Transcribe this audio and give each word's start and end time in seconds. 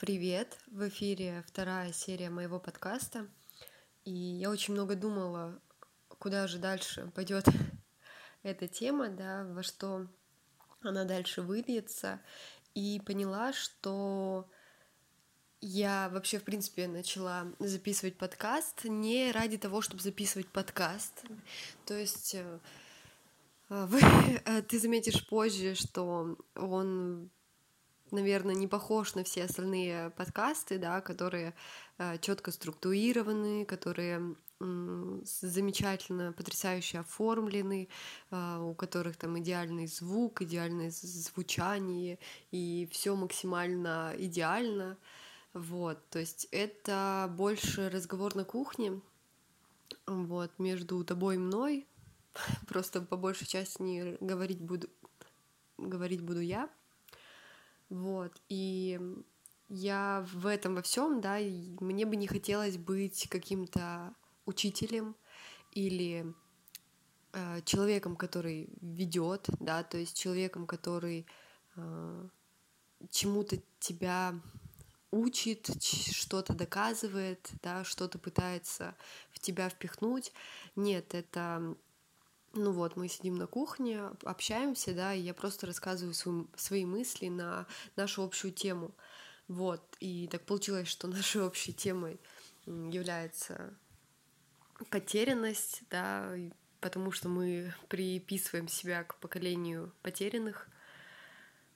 Привет! 0.00 0.58
В 0.68 0.88
эфире 0.88 1.44
вторая 1.46 1.92
серия 1.92 2.30
моего 2.30 2.58
подкаста. 2.58 3.28
И 4.06 4.10
я 4.10 4.48
очень 4.48 4.72
много 4.72 4.96
думала, 4.96 5.60
куда 6.08 6.46
же 6.46 6.56
дальше 6.56 7.12
пойдет 7.14 7.44
эта 8.42 8.66
тема, 8.66 9.10
да, 9.10 9.44
во 9.44 9.62
что 9.62 10.06
она 10.80 11.04
дальше 11.04 11.42
выльется. 11.42 12.18
И 12.74 13.02
поняла, 13.04 13.52
что 13.52 14.48
я 15.60 16.08
вообще, 16.08 16.38
в 16.38 16.44
принципе, 16.44 16.88
начала 16.88 17.52
записывать 17.58 18.16
подкаст 18.16 18.84
не 18.84 19.30
ради 19.32 19.58
того, 19.58 19.82
чтобы 19.82 20.02
записывать 20.02 20.48
подкаст. 20.48 21.24
То 21.84 21.92
есть 21.92 22.36
э, 22.36 22.58
вы, 23.68 24.00
э, 24.00 24.62
ты 24.62 24.78
заметишь 24.78 25.28
позже, 25.28 25.74
что 25.74 26.38
он 26.54 27.30
наверное, 28.12 28.54
не 28.54 28.66
похож 28.66 29.14
на 29.14 29.24
все 29.24 29.44
остальные 29.44 30.10
подкасты, 30.10 30.78
да, 30.78 31.00
которые 31.00 31.54
э, 31.98 32.18
четко 32.18 32.50
структурированы, 32.50 33.64
которые 33.64 34.36
замечательно, 34.60 36.32
потрясающе 36.32 36.98
оформлены, 36.98 37.88
э, 38.30 38.58
у 38.58 38.74
которых 38.74 39.16
там 39.16 39.38
идеальный 39.38 39.86
звук, 39.86 40.42
идеальное 40.42 40.90
звучание, 40.90 42.18
и 42.50 42.86
все 42.92 43.16
максимально 43.16 44.14
идеально. 44.18 44.98
Вот, 45.54 45.98
то 46.10 46.18
есть 46.18 46.46
это 46.52 47.32
больше 47.36 47.88
разговор 47.88 48.36
на 48.36 48.44
кухне, 48.44 49.00
вот, 50.06 50.50
между 50.58 51.02
тобой 51.04 51.36
и 51.36 51.38
мной. 51.38 51.86
Просто 52.68 53.00
по 53.00 53.16
большей 53.16 53.46
части 53.46 53.80
не 53.80 54.16
говорить 54.20 54.60
буду, 54.60 54.88
говорить 55.78 56.20
буду 56.20 56.40
я. 56.40 56.68
Вот, 57.90 58.40
и 58.48 59.00
я 59.68 60.24
в 60.32 60.46
этом 60.46 60.76
во 60.76 60.82
всем, 60.82 61.20
да, 61.20 61.38
мне 61.38 62.06
бы 62.06 62.16
не 62.16 62.26
хотелось 62.26 62.76
быть 62.76 63.28
каким-то 63.28 64.14
учителем 64.46 65.16
или 65.72 66.32
э, 67.32 67.60
человеком, 67.64 68.16
который 68.16 68.68
ведет, 68.80 69.48
да, 69.58 69.82
то 69.82 69.98
есть 69.98 70.16
человеком, 70.16 70.66
который 70.66 71.26
э, 71.76 72.28
чему-то 73.10 73.60
тебя 73.80 74.34
учит, 75.10 75.68
что-то 75.82 76.54
доказывает, 76.54 77.50
да, 77.62 77.84
что-то 77.84 78.18
пытается 78.18 78.96
в 79.32 79.40
тебя 79.40 79.68
впихнуть. 79.68 80.32
Нет, 80.76 81.14
это 81.14 81.76
ну 82.52 82.72
вот, 82.72 82.96
мы 82.96 83.08
сидим 83.08 83.36
на 83.36 83.46
кухне, 83.46 84.00
общаемся, 84.24 84.94
да, 84.94 85.14
и 85.14 85.20
я 85.20 85.34
просто 85.34 85.66
рассказываю 85.66 86.14
свои, 86.14 86.44
свои 86.56 86.84
мысли 86.84 87.28
на 87.28 87.66
нашу 87.96 88.22
общую 88.22 88.52
тему. 88.52 88.94
Вот, 89.48 89.82
и 90.00 90.28
так 90.28 90.44
получилось, 90.46 90.88
что 90.88 91.08
нашей 91.08 91.42
общей 91.42 91.72
темой 91.72 92.20
является 92.66 93.74
потерянность, 94.90 95.82
да, 95.90 96.34
потому 96.80 97.12
что 97.12 97.28
мы 97.28 97.74
приписываем 97.88 98.68
себя 98.68 99.04
к 99.04 99.16
поколению 99.16 99.92
потерянных. 100.02 100.68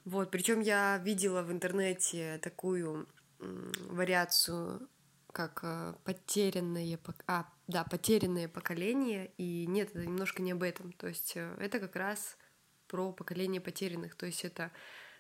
Вот, 0.05 0.31
причем 0.31 0.61
я 0.61 0.99
видела 0.99 1.43
в 1.43 1.53
интернете 1.53 2.39
такую 2.43 3.09
вариацию 3.39 4.89
как 5.33 5.61
э, 5.65 5.95
потерянное, 6.05 6.99
а, 7.27 7.47
да, 7.67 7.85
потерянное 7.85 8.49
поколение, 8.49 9.33
и 9.39 9.67
нет, 9.67 9.91
это 9.91 10.05
немножко 10.07 10.43
не 10.43 10.53
об 10.53 10.63
этом, 10.63 10.93
то 10.93 11.07
есть 11.09 11.33
э, 11.37 11.57
это 11.59 11.81
как 11.81 11.97
раз 11.97 12.37
про 12.89 13.13
поколение 13.13 13.61
потерянных, 13.61 14.15
то 14.15 14.27
есть 14.27 14.45
это 14.45 14.71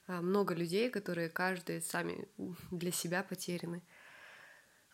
э, 0.06 0.20
много 0.20 0.54
людей, 0.54 0.90
которые 0.90 1.30
каждый 1.30 1.80
сами 1.80 2.28
для 2.70 2.92
себя 2.92 3.22
потеряны. 3.22 3.82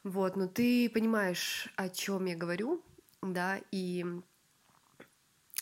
Вот, 0.05 0.37
но 0.37 0.47
ты 0.47 0.89
понимаешь, 0.89 1.69
о 1.77 1.89
чем 1.89 2.25
я 2.27 2.37
говорю, 2.37 2.83
да, 3.21 3.61
и 3.71 4.05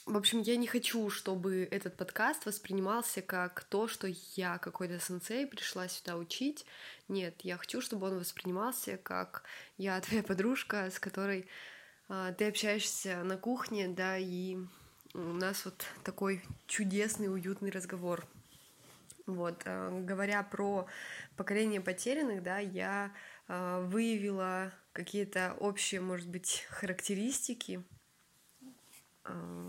в 0.08 0.16
общем, 0.16 0.40
я 0.40 0.56
не 0.56 0.66
хочу, 0.66 1.10
чтобы 1.10 1.68
этот 1.70 1.96
подкаст 1.96 2.46
воспринимался 2.46 3.20
как 3.20 3.64
то, 3.64 3.88
что 3.88 4.08
я 4.36 4.56
какой-то 4.56 4.98
сенсей 4.98 5.46
пришла 5.46 5.86
сюда 5.86 6.16
учить. 6.16 6.64
Нет, 7.08 7.34
я 7.42 7.58
хочу, 7.58 7.82
чтобы 7.82 8.06
он 8.06 8.18
воспринимался 8.18 8.96
как 8.96 9.42
я 9.76 10.00
твоя 10.00 10.22
подружка, 10.22 10.90
с 10.90 10.98
которой 10.98 11.42
а, 11.42 11.44
ты 12.08 12.48
общаешься 12.48 13.22
на 13.22 13.36
кухне, 13.36 13.88
да, 13.88 14.16
и 14.16 14.56
у 15.14 15.18
нас 15.18 15.64
вот 15.64 15.86
такой 16.04 16.42
чудесный, 16.66 17.32
уютный 17.32 17.70
разговор. 17.70 18.26
Вот, 19.26 19.60
а, 19.66 19.90
говоря 20.00 20.42
про 20.42 20.86
поколение 21.36 21.80
потерянных, 21.82 22.42
да, 22.42 22.58
я 22.58 23.12
а, 23.46 23.82
выявила 23.82 24.72
какие-то 24.92 25.54
общие, 25.60 26.00
может 26.00 26.28
быть, 26.28 26.66
характеристики 26.70 27.84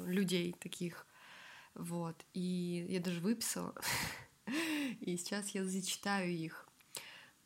людей 0.06 0.56
таких. 0.58 1.06
Вот. 1.76 2.16
И 2.34 2.86
я 2.90 3.02
даже 3.02 3.20
выписала. 3.20 3.76
И 5.02 5.18
сейчас 5.18 5.50
я 5.50 5.66
зачитаю 5.66 6.32
их. 6.32 6.69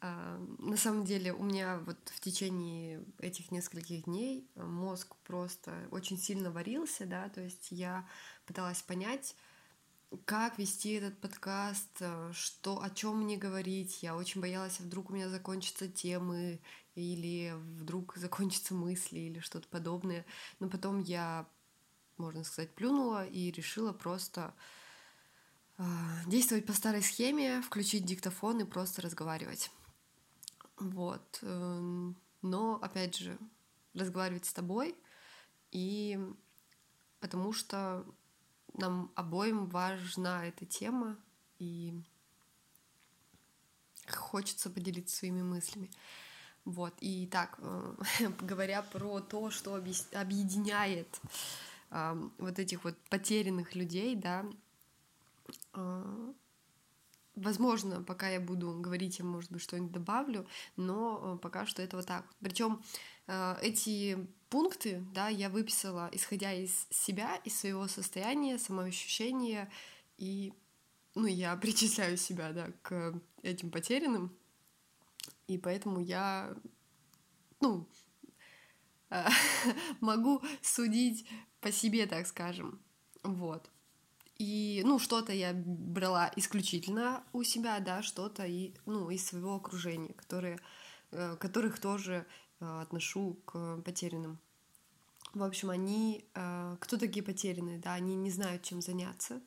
А, 0.05 0.37
на 0.59 0.75
самом 0.75 1.05
деле 1.05 1.31
у 1.31 1.43
меня 1.43 1.77
вот 1.77 1.97
в 2.13 2.19
течение 2.19 3.05
этих 3.19 3.51
нескольких 3.51 4.03
дней 4.03 4.45
мозг 4.55 5.15
просто 5.23 5.87
очень 5.91 6.17
сильно 6.17 6.51
варился, 6.51 7.05
да, 7.05 7.29
то 7.29 7.39
есть 7.39 7.71
я 7.71 8.05
пыталась 8.45 8.81
понять, 8.81 9.37
как 10.25 10.59
вести 10.59 10.91
этот 10.91 11.17
подкаст, 11.21 12.03
что, 12.33 12.83
о 12.83 12.89
чем 12.89 13.21
мне 13.21 13.37
говорить. 13.37 14.03
Я 14.03 14.17
очень 14.17 14.41
боялась, 14.41 14.79
а 14.81 14.83
вдруг 14.83 15.09
у 15.09 15.13
меня 15.13 15.29
закончатся 15.29 15.87
темы, 15.87 16.59
или 16.95 17.53
вдруг 17.79 18.17
закончатся 18.17 18.73
мысли, 18.75 19.19
или 19.19 19.39
что-то 19.39 19.69
подобное. 19.69 20.25
Но 20.59 20.67
потом 20.69 20.99
я 20.99 21.47
можно 22.17 22.43
сказать, 22.43 22.75
плюнула 22.75 23.25
и 23.25 23.51
решила 23.51 23.91
просто 23.91 24.53
э, 25.77 25.83
действовать 26.27 26.65
по 26.65 26.73
старой 26.73 27.01
схеме, 27.01 27.61
включить 27.61 28.05
диктофон 28.05 28.59
и 28.59 28.65
просто 28.65 29.01
разговаривать. 29.01 29.71
Вот. 30.77 31.39
Э, 31.41 32.11
но, 32.41 32.75
опять 32.81 33.15
же, 33.17 33.37
разговаривать 33.93 34.45
с 34.45 34.53
тобой, 34.53 34.95
и 35.71 36.19
потому 37.19 37.53
что 37.53 38.05
нам 38.73 39.11
обоим 39.15 39.67
важна 39.67 40.45
эта 40.45 40.65
тема, 40.65 41.17
и 41.59 42.01
хочется 44.09 44.69
поделиться 44.69 45.15
своими 45.15 45.41
мыслями. 45.41 45.91
Вот, 46.65 46.93
и 47.01 47.27
так, 47.27 47.57
э, 47.59 47.95
говоря 48.41 48.81
про 48.81 49.19
то, 49.19 49.51
что 49.51 49.75
объединяет 49.75 51.19
вот 52.39 52.57
этих 52.57 52.83
вот 52.85 52.97
потерянных 53.09 53.75
людей, 53.75 54.15
да, 54.15 54.43
а, 55.73 56.33
возможно, 57.35 58.03
пока 58.03 58.29
я 58.29 58.39
буду 58.39 58.79
говорить, 58.79 59.19
я, 59.19 59.25
может 59.25 59.51
быть, 59.51 59.61
что-нибудь 59.61 59.91
добавлю, 59.91 60.47
но 60.75 61.35
э, 61.35 61.37
пока 61.41 61.65
что 61.65 61.81
это 61.81 61.97
вот 61.97 62.05
так. 62.05 62.25
Причем 62.39 62.81
э, 63.27 63.55
эти 63.61 64.27
пункты, 64.49 65.03
да, 65.13 65.29
я 65.29 65.49
выписала, 65.49 66.09
исходя 66.11 66.53
из 66.53 66.87
себя, 66.89 67.35
из 67.37 67.59
своего 67.59 67.87
состояния, 67.87 68.57
самоощущения, 68.57 69.71
и, 70.17 70.53
ну, 71.15 71.25
я 71.25 71.55
причисляю 71.61 72.17
себя, 72.17 72.51
да, 72.53 72.71
к 72.81 73.19
этим 73.41 73.71
потерянным, 73.71 74.35
и 75.47 75.57
поэтому 75.57 75.99
я, 75.99 76.55
ну, 77.59 77.87
могу 79.99 80.41
судить 80.61 81.27
по 81.61 81.71
себе, 81.71 82.07
так 82.07 82.27
скажем. 82.27 82.81
Вот. 83.23 83.69
И, 84.37 84.81
ну, 84.83 84.97
что-то 84.99 85.31
я 85.31 85.53
брала 85.53 86.31
исключительно 86.35 87.23
у 87.33 87.43
себя, 87.43 87.79
да, 87.79 88.01
что-то 88.01 88.45
и, 88.45 88.73
ну, 88.85 89.09
из 89.09 89.25
своего 89.25 89.55
окружения, 89.55 90.13
которые, 90.13 90.59
э, 91.11 91.35
которых 91.39 91.79
тоже 91.79 92.25
э, 92.59 92.81
отношу 92.81 93.35
к 93.45 93.81
потерянным. 93.85 94.39
В 95.33 95.43
общем, 95.43 95.69
они, 95.69 96.25
э, 96.33 96.77
кто 96.79 96.97
такие 96.97 97.23
потерянные, 97.23 97.77
да, 97.77 97.93
они 97.93 98.15
не 98.15 98.31
знают, 98.31 98.63
чем 98.63 98.81
заняться. 98.81 99.41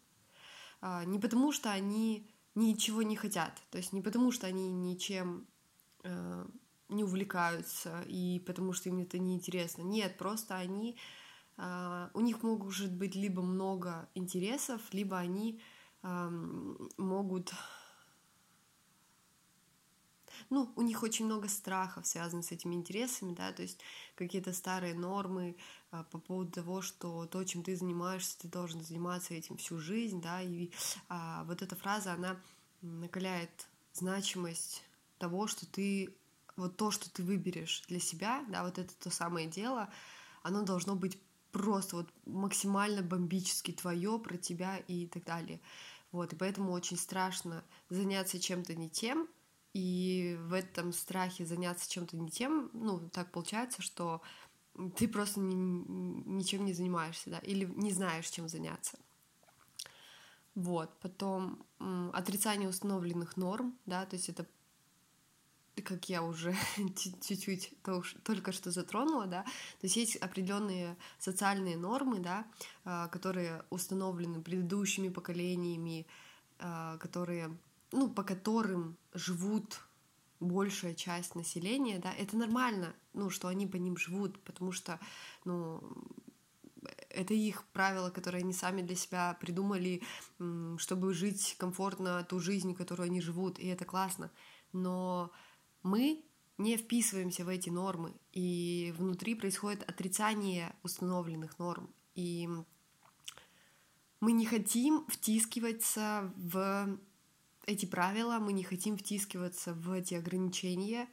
А, 0.80 1.04
не 1.04 1.18
потому, 1.18 1.52
что 1.52 1.72
они 1.72 2.30
ничего 2.54 3.02
не 3.02 3.16
хотят, 3.16 3.60
то 3.70 3.78
есть 3.78 3.92
не 3.92 4.02
потому, 4.02 4.32
что 4.32 4.46
они 4.46 4.70
ничем 4.70 5.46
не 6.88 7.02
увлекаются 7.02 8.02
и 8.06 8.40
потому, 8.46 8.72
что 8.72 8.88
им 8.88 9.00
это 9.00 9.18
неинтересно. 9.18 9.82
Нет, 9.82 10.16
просто 10.16 10.54
они 10.54 10.96
у 11.58 12.20
них 12.20 12.42
может 12.42 12.92
быть 12.92 13.14
либо 13.14 13.42
много 13.42 14.08
интересов, 14.14 14.82
либо 14.92 15.16
они 15.18 15.60
могут... 16.02 17.54
Ну, 20.50 20.70
у 20.76 20.82
них 20.82 21.02
очень 21.02 21.24
много 21.24 21.48
страхов 21.48 22.06
связанных 22.06 22.44
с 22.44 22.52
этими 22.52 22.74
интересами, 22.74 23.34
да, 23.34 23.52
то 23.52 23.62
есть 23.62 23.80
какие-то 24.14 24.52
старые 24.52 24.94
нормы 24.94 25.56
uh, 25.90 26.04
по 26.10 26.18
поводу 26.18 26.52
того, 26.52 26.82
что 26.82 27.26
то, 27.26 27.42
чем 27.42 27.64
ты 27.64 27.74
занимаешься, 27.74 28.38
ты 28.38 28.46
должен 28.46 28.82
заниматься 28.82 29.34
этим 29.34 29.56
всю 29.56 29.78
жизнь, 29.78 30.20
да, 30.20 30.42
и 30.42 30.70
вот 31.46 31.62
эта 31.62 31.74
фраза, 31.74 32.12
она 32.12 32.36
накаляет 32.82 33.66
значимость 33.92 34.84
того, 35.18 35.46
что 35.46 35.66
ты 35.66 36.14
вот 36.56 36.76
то, 36.76 36.90
что 36.90 37.10
ты 37.10 37.22
выберешь 37.22 37.82
для 37.88 38.00
себя, 38.00 38.44
да, 38.48 38.62
вот 38.64 38.78
это 38.78 38.94
то 38.94 39.10
самое 39.10 39.46
дело, 39.46 39.88
оно 40.42 40.62
должно 40.62 40.94
быть 40.94 41.18
просто 41.56 41.96
вот 41.96 42.12
максимально 42.26 43.02
бомбически 43.02 43.72
твое, 43.72 44.18
про 44.18 44.36
тебя 44.36 44.76
и 44.76 45.06
так 45.06 45.24
далее. 45.24 45.60
Вот, 46.12 46.32
и 46.32 46.36
поэтому 46.36 46.72
очень 46.72 46.96
страшно 46.96 47.64
заняться 47.88 48.38
чем-то 48.38 48.74
не 48.74 48.88
тем, 48.88 49.28
и 49.74 50.38
в 50.40 50.52
этом 50.52 50.92
страхе 50.92 51.44
заняться 51.44 51.90
чем-то 51.90 52.16
не 52.16 52.30
тем, 52.30 52.70
ну, 52.72 53.08
так 53.10 53.30
получается, 53.32 53.82
что 53.82 54.22
ты 54.96 55.08
просто 55.08 55.40
ни, 55.40 55.54
ничем 55.54 56.64
не 56.64 56.72
занимаешься, 56.72 57.30
да, 57.30 57.38
или 57.38 57.64
не 57.64 57.92
знаешь, 57.92 58.28
чем 58.28 58.48
заняться. 58.48 58.98
Вот, 60.54 60.98
потом 61.00 61.66
отрицание 62.12 62.68
установленных 62.68 63.36
норм, 63.36 63.78
да, 63.84 64.06
то 64.06 64.16
есть 64.16 64.30
это 64.30 64.46
как 65.82 66.08
я 66.08 66.22
уже 66.22 66.54
чуть-чуть 66.76 67.74
только 68.22 68.52
что 68.52 68.70
затронула, 68.70 69.26
да, 69.26 69.42
то 69.42 69.84
есть 69.84 69.96
есть 69.96 70.16
определенные 70.16 70.96
социальные 71.18 71.76
нормы, 71.76 72.18
да, 72.20 72.46
а, 72.84 73.08
которые 73.08 73.64
установлены 73.70 74.40
предыдущими 74.40 75.08
поколениями, 75.08 76.06
а, 76.58 76.96
которые, 76.98 77.56
ну, 77.92 78.08
по 78.08 78.22
которым 78.22 78.96
живут 79.12 79.80
большая 80.40 80.94
часть 80.94 81.34
населения, 81.34 81.98
да, 81.98 82.12
это 82.12 82.36
нормально, 82.36 82.94
ну, 83.12 83.30
что 83.30 83.48
они 83.48 83.66
по 83.66 83.76
ним 83.76 83.96
живут, 83.96 84.38
потому 84.44 84.72
что, 84.72 85.00
ну, 85.44 85.82
это 87.10 87.34
их 87.34 87.64
правила, 87.72 88.10
которые 88.10 88.42
они 88.42 88.52
сами 88.52 88.82
для 88.82 88.94
себя 88.94 89.36
придумали, 89.40 90.02
чтобы 90.78 91.14
жить 91.14 91.56
комфортно 91.58 92.22
ту 92.24 92.38
жизнь, 92.38 92.74
которую 92.74 93.06
они 93.06 93.20
живут, 93.20 93.58
и 93.58 93.66
это 93.66 93.84
классно. 93.84 94.30
Но 94.72 95.32
мы 95.86 96.24
не 96.58 96.76
вписываемся 96.76 97.44
в 97.44 97.48
эти 97.48 97.70
нормы, 97.70 98.12
и 98.32 98.94
внутри 98.98 99.34
происходит 99.34 99.88
отрицание 99.88 100.74
установленных 100.82 101.58
норм. 101.58 101.88
И 102.14 102.48
мы 104.20 104.32
не 104.32 104.46
хотим 104.46 105.06
втискиваться 105.08 106.32
в 106.36 106.98
эти 107.66 107.86
правила, 107.86 108.38
мы 108.38 108.52
не 108.52 108.64
хотим 108.64 108.96
втискиваться 108.96 109.74
в 109.74 109.92
эти 109.92 110.14
ограничения, 110.14 111.08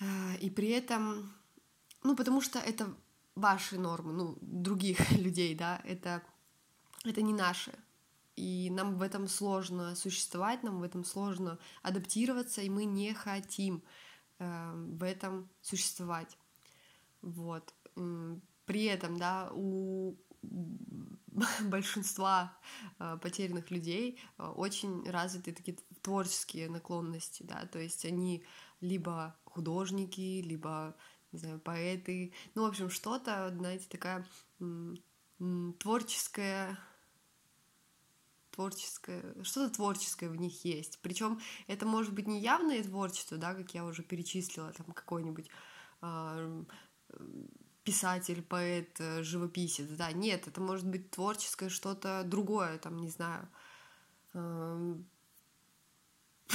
э, 0.00 0.36
и 0.40 0.50
при 0.50 0.68
этом, 0.68 1.32
ну, 2.02 2.14
потому 2.14 2.40
что 2.40 2.58
это 2.58 2.94
ваши 3.34 3.78
нормы, 3.78 4.12
ну, 4.12 4.38
других 4.40 5.10
людей, 5.18 5.54
да, 5.54 5.80
это, 5.84 6.22
это 7.04 7.20
не 7.22 7.32
наши 7.32 7.72
и 8.36 8.68
нам 8.70 8.96
в 8.96 9.02
этом 9.02 9.28
сложно 9.28 9.94
существовать, 9.94 10.62
нам 10.62 10.80
в 10.80 10.82
этом 10.82 11.04
сложно 11.04 11.58
адаптироваться, 11.82 12.62
и 12.62 12.68
мы 12.68 12.84
не 12.84 13.14
хотим 13.14 13.82
э, 14.38 14.72
в 14.74 15.02
этом 15.02 15.48
существовать. 15.60 16.36
Вот. 17.22 17.72
При 17.94 18.84
этом, 18.84 19.16
да, 19.16 19.50
у 19.52 20.16
большинства 21.62 22.56
э, 22.98 23.18
потерянных 23.22 23.70
людей 23.70 24.20
э, 24.38 24.44
очень 24.44 25.08
развиты 25.08 25.52
такие 25.52 25.78
творческие 26.02 26.68
наклонности, 26.68 27.42
да, 27.44 27.66
то 27.66 27.78
есть 27.78 28.04
они 28.04 28.44
либо 28.80 29.36
художники, 29.44 30.42
либо, 30.42 30.96
не 31.32 31.38
знаю, 31.38 31.60
поэты, 31.60 32.34
ну, 32.54 32.62
в 32.62 32.66
общем, 32.66 32.90
что-то, 32.90 33.54
знаете, 33.56 33.86
такая 33.88 34.26
творческая 35.78 36.78
творческое, 38.54 39.22
что-то 39.42 39.74
творческое 39.74 40.28
в 40.28 40.36
них 40.36 40.64
есть. 40.64 40.98
Причем 41.02 41.40
это 41.66 41.86
может 41.86 42.12
быть 42.12 42.26
не 42.26 42.40
явное 42.40 42.82
творчество, 42.82 43.36
да, 43.36 43.54
как 43.54 43.74
я 43.74 43.84
уже 43.84 44.02
перечислила, 44.02 44.72
там 44.72 44.86
какой-нибудь 44.92 45.48
э, 46.02 46.64
писатель, 47.82 48.42
поэт, 48.42 48.98
живописец, 49.20 49.88
да, 49.88 50.12
нет, 50.12 50.46
это 50.48 50.60
может 50.60 50.86
быть 50.86 51.10
творческое 51.10 51.68
что-то 51.68 52.22
другое, 52.24 52.78
там, 52.78 52.96
не 52.98 53.08
знаю. 53.08 53.48
Э, 54.34 54.94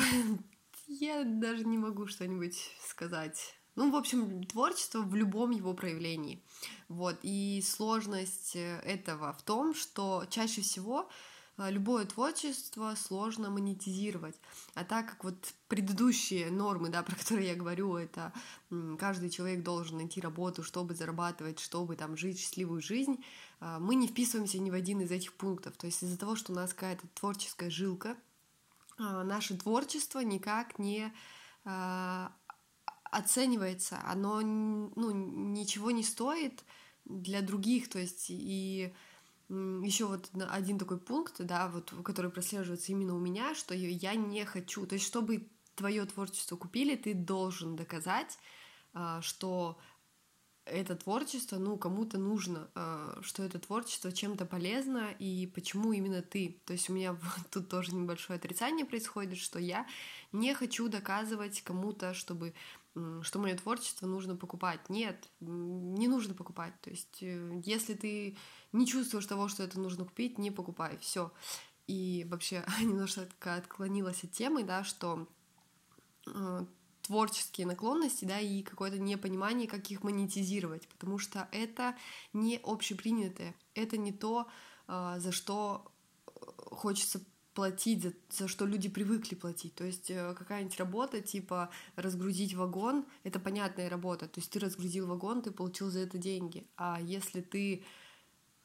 я 0.88 1.24
даже 1.24 1.66
не 1.66 1.78
могу 1.78 2.08
что-нибудь 2.08 2.58
сказать. 2.88 3.56
Ну, 3.76 3.92
в 3.92 3.96
общем, 3.96 4.44
творчество 4.44 5.00
в 5.00 5.16
любом 5.16 5.52
его 5.52 5.74
проявлении. 5.74 6.44
Вот. 6.90 7.18
И 7.24 7.64
сложность 7.66 8.56
этого 8.56 9.32
в 9.32 9.42
том, 9.44 9.74
что 9.74 10.26
чаще 10.30 10.62
всего 10.62 11.10
любое 11.68 12.06
творчество 12.06 12.96
сложно 12.96 13.50
монетизировать. 13.50 14.36
А 14.76 14.86
так 14.86 15.10
как 15.10 15.24
вот 15.24 15.54
предыдущие 15.68 16.50
нормы, 16.52 16.90
да, 16.90 17.04
про 17.04 17.16
которые 17.16 17.50
я 17.50 17.56
говорю, 17.56 17.98
это 17.98 18.32
каждый 18.98 19.30
человек 19.30 19.64
должен 19.64 19.98
найти 19.98 20.22
работу, 20.22 20.64
чтобы 20.64 20.96
зарабатывать, 20.96 21.60
чтобы 21.60 21.96
там 21.96 22.16
жить 22.16 22.40
счастливую 22.40 22.82
жизнь, 22.82 23.24
а, 23.60 23.80
мы 23.80 23.96
не 23.96 24.08
вписываемся 24.08 24.60
ни 24.60 24.70
в 24.70 24.74
один 24.74 25.02
из 25.02 25.12
этих 25.12 25.34
пунктов. 25.34 25.76
То 25.76 25.88
есть 25.88 26.02
из-за 26.04 26.18
того, 26.18 26.36
что 26.36 26.54
у 26.54 26.56
нас 26.56 26.74
какая-то 26.74 27.08
творческая 27.14 27.70
жилка, 27.70 28.16
а, 28.98 29.24
наше 29.24 29.58
творчество 29.58 30.20
никак 30.20 30.80
не 30.80 31.12
оценивается, 33.12 34.00
оно 34.06 34.40
ну, 34.42 35.12
ничего 35.12 35.92
не 35.92 36.04
стоит 36.04 36.64
для 37.06 37.42
других, 37.42 37.90
то 37.90 38.00
есть 38.00 38.28
и 38.30 38.94
еще 39.50 40.06
вот 40.06 40.30
один 40.50 40.78
такой 40.78 41.00
пункт, 41.00 41.36
да, 41.40 41.68
вот, 41.68 41.94
который 42.04 42.30
прослеживается 42.30 42.92
именно 42.92 43.16
у 43.16 43.20
меня, 43.20 43.56
что 43.56 43.74
я 43.74 44.16
не 44.16 44.46
хочу, 44.46 44.86
то 44.86 44.94
есть 44.94 45.06
чтобы 45.06 45.50
твое 45.76 46.06
творчество 46.06 46.56
купили, 46.56 46.96
ты 46.96 47.14
должен 47.14 47.76
доказать, 47.76 48.38
а, 48.94 49.22
что 49.22 49.80
это 50.66 50.96
творчество, 50.96 51.58
ну, 51.58 51.78
кому-то 51.78 52.18
нужно, 52.18 52.70
а, 52.76 53.20
что 53.22 53.44
это 53.44 53.60
творчество 53.60 54.12
чем-то 54.12 54.46
полезно, 54.46 55.12
и 55.18 55.48
почему 55.48 55.94
именно 55.94 56.22
ты. 56.22 56.62
То 56.66 56.74
есть 56.74 56.90
у 56.90 56.94
меня 56.94 57.18
тут 57.52 57.70
тоже 57.70 57.96
небольшое 57.96 58.38
отрицание 58.38 58.86
происходит, 58.86 59.38
что 59.38 59.60
я 59.60 59.88
не 60.32 60.54
хочу 60.54 60.90
доказывать 60.90 61.62
кому-то, 61.62 62.14
чтобы 62.14 62.54
что 63.24 63.40
мое 63.40 63.56
творчество 63.56 64.06
нужно 64.08 64.36
покупать. 64.36 64.90
Нет, 64.90 65.30
не 65.40 66.08
нужно 66.08 66.34
покупать. 66.34 66.74
То 66.82 66.90
есть, 66.90 67.22
э, 67.22 67.62
если 67.66 67.94
ты 67.94 68.38
не 68.72 68.88
чувствуешь 68.88 69.26
того, 69.26 69.48
что 69.48 69.64
это 69.64 69.80
нужно 69.80 70.06
купить, 70.06 70.38
не 70.38 70.52
покупай. 70.52 70.98
Все. 71.00 71.32
И 71.88 72.26
вообще 72.30 72.64
немножко 72.82 73.28
отклонилась 73.44 74.24
от 74.24 74.32
темы, 74.32 74.64
да, 74.64 74.84
что 74.84 75.28
э, 76.28 76.66
творческие 77.02 77.66
наклонности, 77.66 78.26
да, 78.26 78.40
и 78.40 78.62
какое-то 78.62 79.00
непонимание, 79.00 79.68
как 79.68 79.90
их 79.90 80.04
монетизировать, 80.04 80.88
потому 80.88 81.18
что 81.18 81.48
это 81.52 81.96
не 82.34 82.60
общепринятое, 82.64 83.56
это 83.74 83.98
не 83.98 84.12
то, 84.12 84.48
э, 84.88 85.16
за 85.18 85.32
что 85.32 85.92
хочется 86.72 87.20
платить, 87.60 88.02
за, 88.04 88.14
за 88.30 88.48
что 88.48 88.66
люди 88.66 88.88
привыкли 88.88 89.36
платить. 89.36 89.76
То 89.76 89.84
есть 89.84 90.10
э, 90.10 90.34
какая-нибудь 90.34 90.80
работа, 90.80 91.20
типа 91.20 91.70
разгрузить 91.98 92.54
вагон, 92.54 93.06
это 93.26 93.38
понятная 93.38 93.90
работа. 93.90 94.28
То 94.28 94.40
есть 94.40 94.50
ты 94.50 94.60
разгрузил 94.60 95.08
вагон, 95.08 95.42
ты 95.42 95.52
получил 95.52 95.90
за 95.90 96.00
это 96.00 96.18
деньги. 96.18 96.66
А 96.78 97.02
если 97.02 97.42
ты 97.42 97.84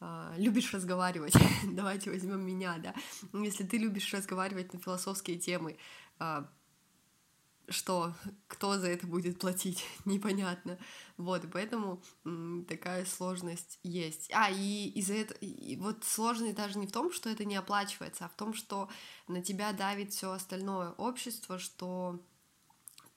э, 0.00 0.34
любишь 0.38 0.72
разговаривать, 0.72 1.34
давайте 1.72 2.10
возьмем 2.10 2.46
меня, 2.46 2.78
да, 2.78 2.94
если 3.32 3.64
ты 3.64 3.78
любишь 3.78 4.14
разговаривать 4.14 4.72
на 4.72 4.78
философские 4.78 5.38
темы, 5.38 5.76
э, 6.20 6.44
что 7.68 8.14
кто 8.48 8.78
за 8.78 8.88
это 8.88 9.06
будет 9.06 9.38
платить, 9.38 9.84
непонятно. 10.04 10.78
Вот, 11.16 11.44
и 11.44 11.48
поэтому 11.48 12.02
такая 12.68 13.04
сложность 13.04 13.78
есть. 13.82 14.30
А, 14.32 14.50
и 14.50 14.88
из-за 14.90 15.14
этого, 15.14 15.38
и 15.38 15.76
вот 15.76 16.04
сложность 16.04 16.56
даже 16.56 16.78
не 16.78 16.86
в 16.86 16.92
том, 16.92 17.12
что 17.12 17.28
это 17.30 17.44
не 17.44 17.56
оплачивается, 17.56 18.26
а 18.26 18.28
в 18.28 18.34
том, 18.34 18.54
что 18.54 18.88
на 19.28 19.42
тебя 19.42 19.72
давит 19.72 20.12
все 20.12 20.32
остальное 20.32 20.90
общество, 20.92 21.58
что 21.58 22.20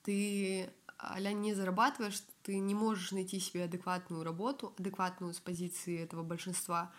ты 0.02 0.70
а 0.98 1.20
не 1.20 1.54
зарабатываешь, 1.54 2.22
ты 2.42 2.58
не 2.58 2.74
можешь 2.74 3.12
найти 3.12 3.38
себе 3.38 3.64
адекватную 3.64 4.24
работу, 4.24 4.74
адекватную 4.78 5.32
с 5.32 5.38
позиции 5.38 6.02
этого 6.02 6.24
большинства, 6.24 6.92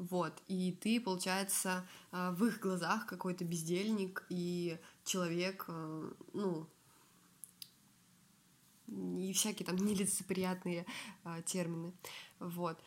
вот, 0.00 0.32
и 0.48 0.72
ты, 0.80 0.98
получается, 0.98 1.86
а, 2.10 2.32
в 2.32 2.44
их 2.46 2.60
глазах 2.60 3.06
какой-то 3.06 3.44
бездельник 3.44 4.24
и 4.30 4.78
человек, 5.04 5.66
а, 5.68 6.10
ну, 6.32 6.66
и 8.90 9.32
всякие 9.32 9.66
там 9.66 9.76
нелицеприятные 9.76 10.84
а, 11.24 11.42
термины. 11.42 11.92
Вот. 12.38 12.78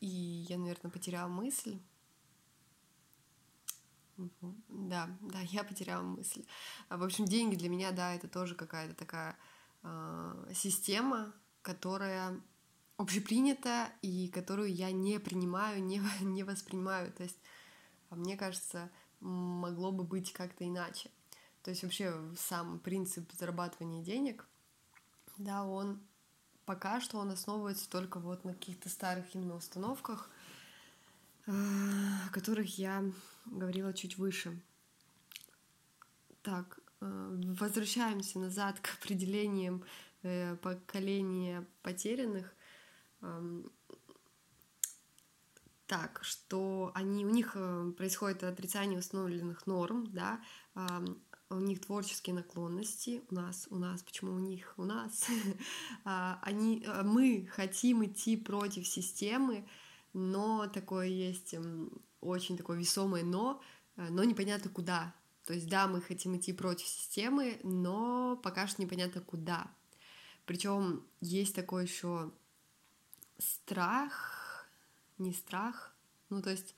И 0.00 0.06
я, 0.48 0.58
наверное, 0.58 0.90
потеряла 0.90 1.28
мысль. 1.28 1.78
Да, 4.68 5.08
да, 5.20 5.40
я 5.40 5.64
потеряла 5.64 6.02
мысль. 6.02 6.44
В 6.88 7.02
общем, 7.02 7.24
деньги 7.24 7.56
для 7.56 7.68
меня, 7.68 7.90
да, 7.90 8.14
это 8.14 8.28
тоже 8.28 8.54
какая-то 8.54 8.94
такая 8.94 9.36
э, 9.82 10.52
система, 10.54 11.32
которая 11.62 12.40
общепринята 12.96 13.92
и 14.02 14.28
которую 14.28 14.72
я 14.72 14.92
не 14.92 15.18
принимаю, 15.18 15.82
не, 15.82 16.00
не 16.20 16.44
воспринимаю. 16.44 17.12
То 17.12 17.24
есть, 17.24 17.38
мне 18.10 18.36
кажется, 18.36 18.90
могло 19.20 19.90
бы 19.90 20.04
быть 20.04 20.32
как-то 20.32 20.66
иначе. 20.66 21.10
то 21.62 21.70
есть 21.70 21.82
вообще 21.82 22.14
сам 22.36 22.78
принцип 22.78 23.32
зарабатывания 23.32 24.02
денег, 24.02 24.46
да, 25.38 25.64
он 25.64 26.00
пока 26.64 27.00
что 27.00 27.18
он 27.18 27.30
основывается 27.30 27.88
только 27.88 28.18
вот 28.18 28.44
на 28.44 28.54
каких-то 28.54 28.88
старых 28.88 29.34
именно 29.34 29.56
установках, 29.56 30.30
э, 31.46 31.52
о 32.26 32.32
которых 32.32 32.78
я 32.78 33.04
говорила 33.46 33.92
чуть 33.92 34.18
выше. 34.18 34.60
Так, 36.42 36.78
э, 37.00 37.38
возвращаемся 37.58 38.38
назад 38.38 38.80
к 38.80 38.94
определениям 38.98 39.84
э, 40.22 40.56
поколения 40.56 41.66
потерянных. 41.82 42.54
Эм, 43.20 43.70
так, 45.86 46.20
что 46.22 46.92
они, 46.94 47.26
у 47.26 47.30
них 47.30 47.52
происходит 47.98 48.42
отрицание 48.42 48.98
установленных 48.98 49.66
норм, 49.66 50.06
да, 50.12 50.40
у 51.50 51.56
них 51.56 51.80
творческие 51.80 52.34
наклонности, 52.34 53.22
у 53.30 53.34
нас, 53.34 53.66
у 53.70 53.76
нас, 53.76 54.02
почему 54.02 54.32
у 54.34 54.38
них, 54.38 54.74
у 54.76 54.84
нас, 54.84 55.26
а, 56.04 56.38
они, 56.42 56.84
а, 56.86 57.02
мы 57.02 57.48
хотим 57.50 58.04
идти 58.04 58.36
против 58.36 58.86
системы, 58.86 59.68
но 60.12 60.66
такое 60.68 61.08
есть 61.08 61.54
очень 62.20 62.56
такое 62.56 62.78
весомое 62.78 63.22
но, 63.22 63.60
э, 63.96 64.08
но 64.10 64.24
непонятно 64.24 64.70
куда. 64.70 65.14
То 65.44 65.52
есть 65.52 65.68
да, 65.68 65.86
мы 65.86 66.00
хотим 66.00 66.36
идти 66.36 66.52
против 66.52 66.86
системы, 66.86 67.60
но 67.62 68.40
пока 68.42 68.66
что 68.66 68.80
непонятно 68.80 69.20
куда. 69.20 69.70
Причем 70.46 71.04
есть 71.20 71.54
такой 71.54 71.84
еще 71.84 72.32
страх, 73.38 74.66
не 75.18 75.32
страх, 75.32 75.94
ну 76.30 76.40
то 76.40 76.50
есть 76.50 76.74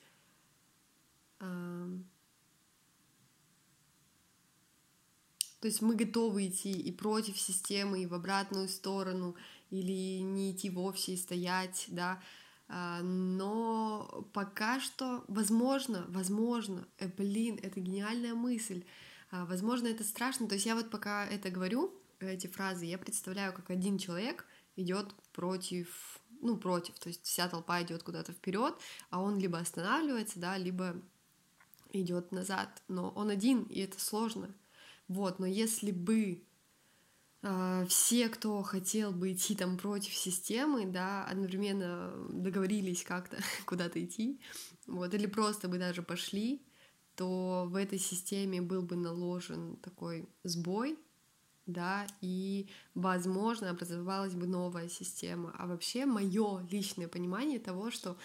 То 5.59 5.67
есть 5.67 5.81
мы 5.81 5.95
готовы 5.95 6.47
идти 6.47 6.71
и 6.71 6.91
против 6.91 7.39
системы, 7.39 8.01
и 8.01 8.05
в 8.05 8.13
обратную 8.13 8.67
сторону, 8.67 9.35
или 9.69 10.19
не 10.19 10.51
идти 10.51 10.69
вовсе 10.69 11.13
и 11.13 11.17
стоять, 11.17 11.85
да. 11.87 12.21
А, 12.69 13.01
но 13.01 14.27
пока 14.33 14.79
что, 14.79 15.23
возможно, 15.27 16.05
возможно, 16.09 16.87
э, 16.97 17.07
блин, 17.07 17.59
это 17.63 17.79
гениальная 17.79 18.35
мысль. 18.35 18.83
А, 19.31 19.45
возможно, 19.45 19.87
это 19.87 20.03
страшно. 20.03 20.47
То 20.47 20.55
есть 20.55 20.65
я 20.65 20.75
вот 20.75 20.89
пока 20.89 21.25
это 21.25 21.49
говорю, 21.49 21.93
эти 22.19 22.47
фразы, 22.47 22.85
я 22.85 22.97
представляю, 22.97 23.53
как 23.53 23.69
один 23.69 23.97
человек 23.97 24.45
идет 24.75 25.13
против, 25.33 26.19
ну, 26.41 26.57
против, 26.57 26.97
то 26.99 27.09
есть 27.09 27.23
вся 27.23 27.47
толпа 27.47 27.81
идет 27.81 28.03
куда-то 28.03 28.31
вперед, 28.31 28.75
а 29.09 29.21
он 29.21 29.37
либо 29.39 29.59
останавливается, 29.59 30.39
да, 30.39 30.57
либо 30.57 30.95
идет 31.91 32.31
назад. 32.31 32.81
Но 32.87 33.09
он 33.09 33.29
один, 33.29 33.63
и 33.63 33.79
это 33.79 33.99
сложно. 33.99 34.53
Вот, 35.07 35.39
но 35.39 35.45
если 35.45 35.91
бы 35.91 36.43
э, 37.41 37.85
все, 37.87 38.29
кто 38.29 38.61
хотел 38.63 39.11
бы 39.11 39.31
идти 39.31 39.55
там 39.55 39.77
против 39.77 40.13
системы, 40.13 40.85
да, 40.85 41.23
одновременно 41.25 42.13
договорились 42.29 43.03
как-то 43.03 43.37
куда-то 43.65 44.03
идти, 44.03 44.39
вот, 44.85 45.13
или 45.13 45.27
просто 45.27 45.67
бы 45.67 45.77
даже 45.77 46.01
пошли, 46.01 46.61
то 47.15 47.65
в 47.67 47.75
этой 47.75 47.99
системе 47.99 48.61
был 48.61 48.83
бы 48.83 48.95
наложен 48.95 49.77
такой 49.77 50.29
сбой, 50.43 50.99
да, 51.65 52.07
и, 52.21 52.69
возможно, 52.95 53.69
образовалась 53.69 54.33
бы 54.33 54.47
новая 54.47 54.87
система. 54.87 55.53
А 55.57 55.67
вообще, 55.67 56.05
мое 56.05 56.65
личное 56.69 57.07
понимание 57.07 57.59
того, 57.59 57.91
что 57.91 58.17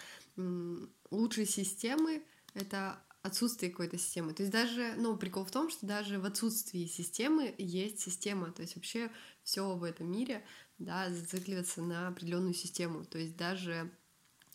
лучшие 1.11 1.45
системы— 1.45 2.23
это 2.53 2.99
отсутствие 3.23 3.71
какой-то 3.71 3.97
системы. 3.97 4.33
То 4.33 4.43
есть 4.43 4.51
даже, 4.51 4.93
ну, 4.97 5.17
прикол 5.17 5.45
в 5.45 5.51
том, 5.51 5.69
что 5.69 5.85
даже 5.85 6.19
в 6.19 6.25
отсутствии 6.25 6.85
системы 6.85 7.55
есть 7.57 8.01
система. 8.01 8.51
То 8.51 8.61
есть 8.61 8.75
вообще 8.75 9.09
все 9.43 9.75
в 9.75 9.83
этом 9.83 10.11
мире, 10.11 10.45
да, 10.77 11.09
зацикливается 11.09 11.81
на 11.81 12.09
определенную 12.09 12.53
систему. 12.53 13.05
То 13.05 13.17
есть 13.17 13.37
даже 13.37 13.89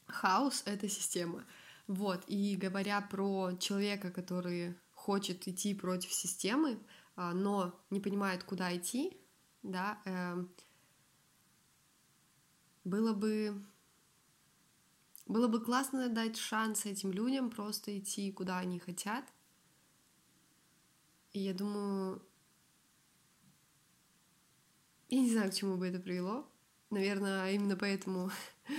хаос— 0.07 0.63
это 0.67 0.89
система. 0.89 1.45
Вот, 1.87 2.23
и 2.27 2.57
говоря 2.57 3.01
про 3.01 3.57
человека, 3.59 4.11
который 4.11 4.77
хочет 4.93 5.49
идти 5.49 5.75
против 5.75 6.13
системы, 6.13 6.79
а, 7.17 7.33
но 7.33 7.75
не 7.89 8.01
понимает, 8.01 8.45
куда 8.45 8.77
идти, 8.77 9.17
да, 9.63 9.99
э, 10.05 10.45
было 12.85 13.15
бы 13.15 13.65
было 15.29 15.47
бы 15.47 15.61
классно 15.61 16.09
дать 16.09 16.37
шанс 16.37 16.87
этим 16.87 17.13
людям 17.13 17.51
просто 17.51 17.97
идти, 17.99 18.33
куда 18.33 18.59
они 18.59 18.79
хотят. 18.79 19.25
И 21.33 21.41
я 21.41 21.55
думаю, 21.55 22.23
я 25.11 25.21
не 25.21 25.31
знаю, 25.31 25.51
к 25.51 25.55
чему 25.55 25.77
бы 25.77 25.87
это 25.87 26.01
привело. 26.01 26.49
Наверное, 26.91 27.53
именно 27.53 27.77
поэтому 27.77 28.31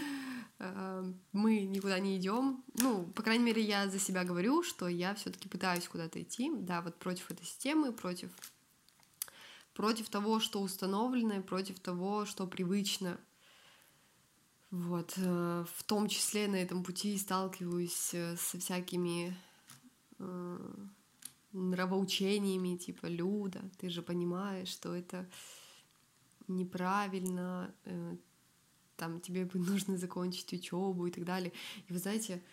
э, 0.59 1.13
мы 1.31 1.61
никуда 1.61 1.99
не 1.99 2.17
идем. 2.17 2.63
Ну, 2.73 3.05
по 3.13 3.21
крайней 3.21 3.43
мере, 3.43 3.61
я 3.61 3.87
за 3.87 3.99
себя 3.99 4.23
говорю, 4.23 4.63
что 4.63 4.87
я 4.87 5.13
все-таки 5.13 5.47
пытаюсь 5.47 5.87
куда-то 5.87 6.21
идти, 6.21 6.51
да, 6.51 6.81
вот 6.81 6.97
против 6.97 7.29
этой 7.29 7.45
системы, 7.45 7.93
против 7.93 8.31
против 9.79 10.09
того, 10.09 10.41
что 10.41 10.59
установлено, 10.59 11.41
против 11.41 11.79
того, 11.79 12.25
что 12.25 12.45
привычно. 12.47 13.17
Вот, 14.71 15.13
э, 15.17 15.65
в 15.75 15.83
том 15.83 16.07
числе 16.07 16.47
на 16.47 16.57
этом 16.57 16.83
пути 16.83 17.17
сталкиваюсь 17.17 18.13
э, 18.13 18.37
со 18.37 18.59
всякими 18.59 19.35
э, 20.19 20.75
нравоучениями, 21.53 22.77
типа 22.77 23.07
Люда, 23.07 23.63
ты 23.79 23.89
же 23.89 24.03
понимаешь, 24.03 24.67
что 24.67 24.93
это 24.93 25.27
неправильно, 26.47 27.73
там 28.95 29.21
тебе 29.21 29.45
бы 29.45 29.57
нужно 29.71 29.97
закончить 29.97 30.53
учебу 30.53 31.07
и 31.07 31.11
так 31.11 31.25
далее. 31.25 31.51
И 31.87 31.93
вы 31.93 31.99
знаете, 31.99 32.43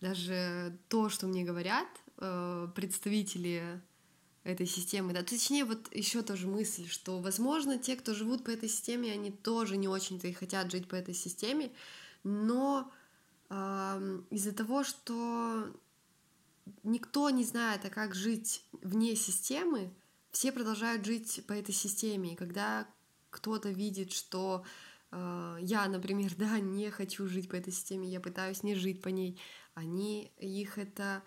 даже 0.00 0.78
то, 0.88 1.08
что 1.08 1.26
мне 1.26 1.44
говорят 1.44 1.88
представители 2.74 3.80
этой 4.44 4.66
системы, 4.66 5.14
да, 5.14 5.22
точнее, 5.22 5.64
вот 5.64 5.92
еще 5.94 6.22
тоже 6.22 6.46
мысль, 6.46 6.86
что, 6.86 7.18
возможно, 7.18 7.78
те, 7.78 7.96
кто 7.96 8.14
живут 8.14 8.44
по 8.44 8.50
этой 8.50 8.68
системе, 8.68 9.12
они 9.12 9.30
тоже 9.30 9.78
не 9.78 9.88
очень-то 9.88 10.28
и 10.28 10.32
хотят 10.32 10.70
жить 10.70 10.86
по 10.86 10.94
этой 10.94 11.14
системе, 11.14 11.72
но 12.22 12.92
э, 13.48 14.20
из-за 14.30 14.52
того, 14.52 14.84
что 14.84 15.74
никто 16.82 17.30
не 17.30 17.44
знает, 17.44 17.86
а 17.86 17.90
как 17.90 18.14
жить 18.14 18.62
вне 18.82 19.16
системы, 19.16 19.90
все 20.30 20.52
продолжают 20.52 21.06
жить 21.06 21.42
по 21.46 21.54
этой 21.54 21.74
системе, 21.74 22.34
и 22.34 22.36
когда 22.36 22.86
кто-то 23.30 23.70
видит, 23.70 24.12
что 24.12 24.62
э, 25.10 25.58
я, 25.62 25.88
например, 25.88 26.34
да, 26.38 26.60
не 26.60 26.90
хочу 26.90 27.26
жить 27.28 27.48
по 27.48 27.56
этой 27.56 27.72
системе, 27.72 28.08
я 28.08 28.20
пытаюсь 28.20 28.62
не 28.62 28.74
жить 28.74 29.00
по 29.00 29.08
ней, 29.08 29.40
они 29.72 30.30
их 30.38 30.76
это 30.76 31.22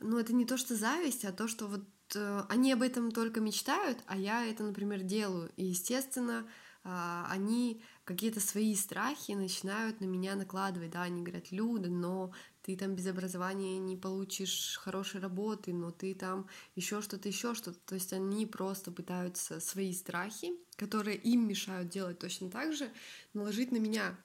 ну, 0.00 0.18
это 0.18 0.32
не 0.32 0.44
то, 0.44 0.56
что 0.56 0.74
зависть, 0.74 1.24
а 1.24 1.32
то, 1.32 1.48
что 1.48 1.66
вот 1.66 1.84
э, 2.14 2.42
они 2.48 2.72
об 2.72 2.82
этом 2.82 3.10
только 3.10 3.40
мечтают, 3.40 3.98
а 4.06 4.16
я 4.16 4.44
это, 4.44 4.62
например, 4.62 5.02
делаю. 5.02 5.50
И, 5.56 5.64
естественно, 5.64 6.46
э, 6.84 7.24
они 7.28 7.82
какие-то 8.04 8.40
свои 8.40 8.74
страхи 8.74 9.32
начинают 9.32 10.00
на 10.00 10.04
меня 10.04 10.34
накладывать, 10.34 10.90
да, 10.90 11.02
они 11.02 11.22
говорят, 11.22 11.50
Люда, 11.52 11.88
но 11.88 12.32
ты 12.62 12.76
там 12.76 12.94
без 12.94 13.06
образования 13.06 13.78
не 13.78 13.96
получишь 13.96 14.78
хорошей 14.80 15.20
работы, 15.20 15.72
но 15.72 15.90
ты 15.90 16.14
там 16.14 16.48
еще 16.76 17.02
что-то, 17.02 17.28
еще 17.28 17.54
что-то. 17.54 17.78
То 17.86 17.94
есть 17.94 18.12
они 18.12 18.46
просто 18.46 18.90
пытаются 18.90 19.60
свои 19.60 19.92
страхи, 19.92 20.52
которые 20.76 21.16
им 21.16 21.46
мешают 21.46 21.90
делать 21.90 22.18
точно 22.18 22.50
так 22.50 22.72
же, 22.72 22.90
наложить 23.34 23.70
на 23.70 23.76
меня. 23.76 24.16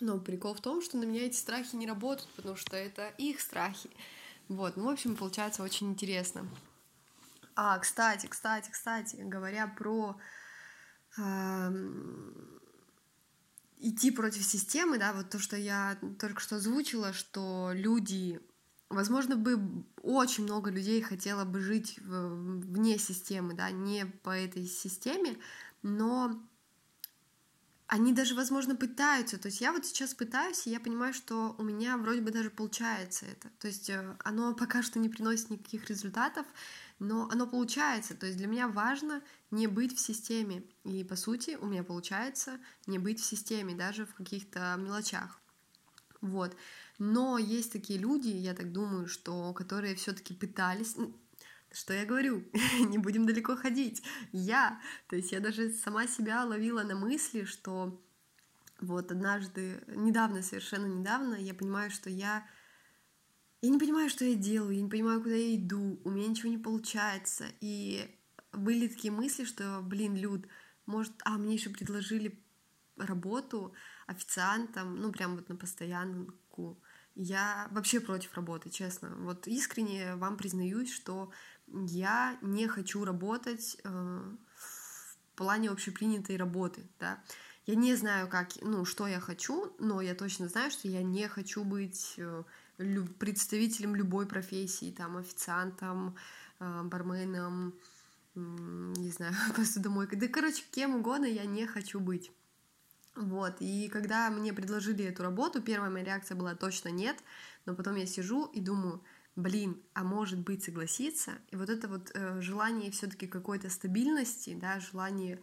Но 0.00 0.20
прикол 0.20 0.54
в 0.54 0.60
том, 0.60 0.82
что 0.82 0.96
на 0.96 1.04
меня 1.04 1.26
эти 1.26 1.36
страхи 1.36 1.74
не 1.74 1.86
работают, 1.86 2.30
потому 2.36 2.54
что 2.54 2.76
это 2.76 3.08
их 3.18 3.40
страхи. 3.40 3.90
Вот, 4.48 4.76
ну, 4.76 4.84
в 4.84 4.88
общем, 4.88 5.16
получается 5.16 5.62
очень 5.62 5.90
интересно. 5.90 6.48
А, 7.54 7.78
кстати, 7.78 8.26
кстати, 8.26 8.70
кстати, 8.70 9.16
говоря 9.16 9.66
про 9.66 10.16
э, 11.16 11.70
идти 13.78 14.10
против 14.10 14.44
системы, 14.44 14.98
да, 14.98 15.12
вот 15.12 15.30
то, 15.30 15.38
что 15.38 15.56
я 15.56 15.98
только 16.18 16.40
что 16.40 16.56
озвучила, 16.56 17.12
что 17.12 17.70
люди, 17.72 18.40
возможно, 18.88 19.36
бы 19.36 19.58
очень 20.02 20.44
много 20.44 20.70
людей 20.70 21.00
хотело 21.02 21.44
бы 21.44 21.60
жить 21.60 21.98
вне 21.98 22.98
системы, 22.98 23.54
да, 23.54 23.70
не 23.70 24.06
по 24.06 24.30
этой 24.30 24.66
системе, 24.66 25.36
но 25.82 26.38
они 27.88 28.12
даже, 28.12 28.34
возможно, 28.34 28.74
пытаются. 28.74 29.38
То 29.38 29.46
есть 29.46 29.60
я 29.60 29.72
вот 29.72 29.86
сейчас 29.86 30.14
пытаюсь, 30.14 30.66
и 30.66 30.70
я 30.70 30.80
понимаю, 30.80 31.14
что 31.14 31.54
у 31.58 31.62
меня 31.62 31.96
вроде 31.96 32.20
бы 32.20 32.32
даже 32.32 32.50
получается 32.50 33.26
это. 33.26 33.48
То 33.60 33.68
есть 33.68 33.88
э, 33.90 34.16
оно 34.24 34.54
пока 34.54 34.82
что 34.82 34.98
не 34.98 35.08
приносит 35.08 35.50
никаких 35.50 35.88
результатов, 35.88 36.46
но 36.98 37.28
оно 37.30 37.46
получается. 37.46 38.14
То 38.16 38.26
есть 38.26 38.38
для 38.38 38.48
меня 38.48 38.66
важно 38.66 39.22
не 39.52 39.68
быть 39.68 39.96
в 39.96 40.00
системе. 40.00 40.64
И 40.84 41.04
по 41.04 41.14
сути 41.14 41.56
у 41.60 41.66
меня 41.66 41.84
получается 41.84 42.58
не 42.86 42.98
быть 42.98 43.20
в 43.20 43.24
системе, 43.24 43.74
даже 43.74 44.04
в 44.04 44.14
каких-то 44.14 44.74
мелочах. 44.78 45.40
Вот. 46.20 46.56
Но 46.98 47.38
есть 47.38 47.72
такие 47.72 48.00
люди, 48.00 48.28
я 48.28 48.54
так 48.54 48.72
думаю, 48.72 49.06
что 49.06 49.52
которые 49.52 49.94
все-таки 49.94 50.34
пытались, 50.34 50.96
что 51.76 51.92
я 51.92 52.06
говорю, 52.06 52.42
не 52.88 52.98
будем 52.98 53.26
далеко 53.26 53.54
ходить. 53.54 54.02
Я, 54.32 54.80
то 55.08 55.16
есть 55.16 55.32
я 55.32 55.40
даже 55.40 55.70
сама 55.70 56.06
себя 56.06 56.44
ловила 56.44 56.82
на 56.82 56.94
мысли, 56.94 57.44
что 57.44 58.02
вот 58.80 59.12
однажды, 59.12 59.82
недавно, 59.86 60.42
совершенно 60.42 60.86
недавно, 60.86 61.34
я 61.34 61.54
понимаю, 61.54 61.90
что 61.90 62.08
я 62.08 62.46
я 63.62 63.70
не 63.70 63.78
понимаю, 63.78 64.08
что 64.08 64.24
я 64.24 64.34
делаю, 64.34 64.76
я 64.76 64.82
не 64.82 64.88
понимаю, 64.88 65.22
куда 65.22 65.34
я 65.34 65.56
иду, 65.56 66.00
у 66.04 66.10
меня 66.10 66.28
ничего 66.28 66.50
не 66.50 66.58
получается. 66.58 67.46
И 67.60 68.14
были 68.52 68.86
такие 68.86 69.10
мысли, 69.10 69.44
что, 69.44 69.80
блин, 69.82 70.14
Люд, 70.14 70.46
может, 70.84 71.12
а 71.24 71.36
мне 71.36 71.54
еще 71.54 71.70
предложили 71.70 72.38
работу 72.96 73.74
официантом, 74.06 74.96
ну, 75.00 75.10
прям 75.10 75.36
вот 75.36 75.48
на 75.48 75.56
постоянку. 75.56 76.80
Я 77.14 77.68
вообще 77.70 77.98
против 77.98 78.34
работы, 78.34 78.68
честно. 78.68 79.16
Вот 79.20 79.48
искренне 79.48 80.16
вам 80.16 80.36
признаюсь, 80.36 80.92
что 80.92 81.32
я 81.68 82.38
не 82.42 82.66
хочу 82.68 83.04
работать 83.04 83.78
э, 83.84 83.88
в 84.56 85.36
плане 85.36 85.70
общепринятой 85.70 86.36
работы, 86.36 86.86
да. 86.98 87.22
Я 87.66 87.74
не 87.74 87.96
знаю, 87.96 88.28
как, 88.28 88.50
ну, 88.62 88.84
что 88.84 89.08
я 89.08 89.18
хочу, 89.18 89.72
но 89.78 90.00
я 90.00 90.14
точно 90.14 90.48
знаю, 90.48 90.70
что 90.70 90.86
я 90.86 91.02
не 91.02 91.26
хочу 91.26 91.64
быть 91.64 92.14
э, 92.16 92.44
представителем 93.18 93.96
любой 93.96 94.26
профессии, 94.26 94.92
там, 94.92 95.16
официантом, 95.16 96.16
э, 96.60 96.82
барменом, 96.84 97.74
не 98.34 99.10
знаю, 99.10 99.34
посудомойкой. 99.56 100.18
Да, 100.18 100.28
короче, 100.28 100.62
кем 100.70 100.96
угодно 100.96 101.24
я 101.24 101.44
не 101.44 101.66
хочу 101.66 101.98
быть. 101.98 102.30
Вот, 103.16 103.56
и 103.60 103.88
когда 103.88 104.30
мне 104.30 104.52
предложили 104.52 105.06
эту 105.06 105.22
работу, 105.22 105.62
первая 105.62 105.90
моя 105.90 106.04
реакция 106.04 106.36
была 106.36 106.54
точно 106.54 106.90
нет, 106.90 107.16
но 107.64 107.74
потом 107.74 107.96
я 107.96 108.04
сижу 108.04 108.44
и 108.44 108.60
думаю, 108.60 109.02
блин, 109.36 109.82
а 109.92 110.02
может 110.02 110.40
быть 110.40 110.64
согласиться? 110.64 111.32
И 111.50 111.56
вот 111.56 111.68
это 111.68 111.88
вот 111.88 112.10
э, 112.14 112.40
желание 112.40 112.90
все-таки 112.90 113.26
какой-то 113.26 113.70
стабильности, 113.70 114.56
да, 114.60 114.80
желание... 114.80 115.40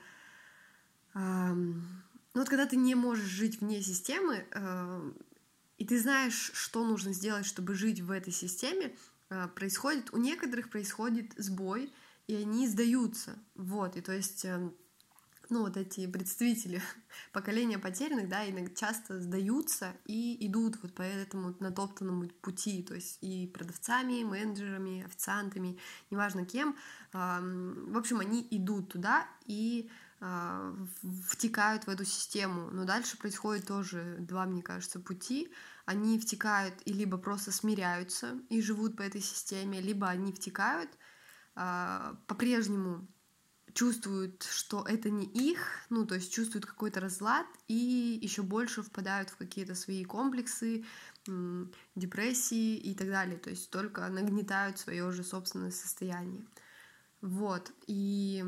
Э, 1.14 1.54
ну 1.54 2.40
вот 2.40 2.50
когда 2.50 2.66
ты 2.66 2.76
не 2.76 2.96
можешь 2.96 3.26
жить 3.26 3.62
вне 3.62 3.82
системы, 3.82 4.46
э, 4.52 5.12
и 5.78 5.86
ты 5.86 6.00
знаешь, 6.00 6.52
что 6.54 6.86
нужно 6.86 7.14
сделать, 7.14 7.46
чтобы 7.46 7.76
жить 7.76 8.02
в 8.02 8.10
этой 8.12 8.34
системе, 8.34 8.96
э, 9.30 9.48
происходит, 9.56 10.12
у 10.12 10.18
некоторых 10.18 10.70
происходит 10.70 11.34
сбой, 11.38 11.94
и 12.28 12.36
они 12.36 12.68
сдаются, 12.68 13.38
вот, 13.56 13.96
и 13.96 14.02
то 14.02 14.12
есть... 14.12 14.44
Э, 14.46 14.70
ну, 15.54 15.62
вот 15.62 15.78
эти 15.78 16.08
представители 16.08 16.82
поколения 17.32 17.78
потерянных, 17.80 18.28
да, 18.28 18.50
иногда 18.50 18.74
часто 18.76 19.20
сдаются 19.20 19.94
и 20.06 20.46
идут 20.48 20.82
вот 20.82 20.94
по 20.94 21.02
этому 21.02 21.56
натоптанному 21.60 22.28
пути, 22.42 22.84
то 22.84 22.96
есть 22.96 23.20
и 23.22 23.48
продавцами, 23.48 24.24
менеджерами, 24.24 25.06
официантами, 25.06 25.78
неважно 26.10 26.46
кем. 26.46 26.76
В 27.14 27.98
общем, 27.98 28.20
они 28.20 28.46
идут 28.50 28.92
туда 28.92 29.28
и 29.46 29.90
а, 30.26 30.74
втекают 31.28 31.86
в 31.86 31.90
эту 31.90 32.06
систему. 32.06 32.70
Но 32.72 32.86
дальше 32.86 33.18
происходит 33.18 33.68
тоже 33.68 34.16
два, 34.20 34.46
мне 34.46 34.62
кажется, 34.62 35.02
пути. 35.02 35.54
Они 35.86 36.18
втекают 36.18 36.76
и 36.86 36.94
либо 36.94 37.18
просто 37.18 37.52
смиряются 37.52 38.40
и 38.50 38.62
живут 38.62 38.96
по 38.96 39.02
этой 39.02 39.20
системе, 39.20 39.82
либо 39.82 40.08
они 40.08 40.32
втекают 40.32 40.90
а, 41.56 42.16
по-прежнему 42.28 43.06
чувствуют, 43.74 44.44
что 44.44 44.86
это 44.88 45.10
не 45.10 45.26
их, 45.26 45.60
ну, 45.90 46.06
то 46.06 46.16
есть 46.16 46.32
чувствуют 46.32 46.66
какой-то 46.66 47.00
разлад 47.00 47.48
и 47.68 48.20
еще 48.22 48.44
больше 48.44 48.82
впадают 48.82 49.30
в 49.30 49.38
какие-то 49.38 49.76
свои 49.76 50.04
комплексы, 50.04 50.86
депрессии 51.96 52.76
и 52.76 52.94
так 52.94 53.08
далее, 53.08 53.38
то 53.38 53.50
есть 53.50 53.70
только 53.70 54.08
нагнетают 54.10 54.78
свое 54.78 55.12
же 55.12 55.24
собственное 55.24 55.72
состояние. 55.72 56.46
Вот, 57.22 57.72
и 57.88 58.44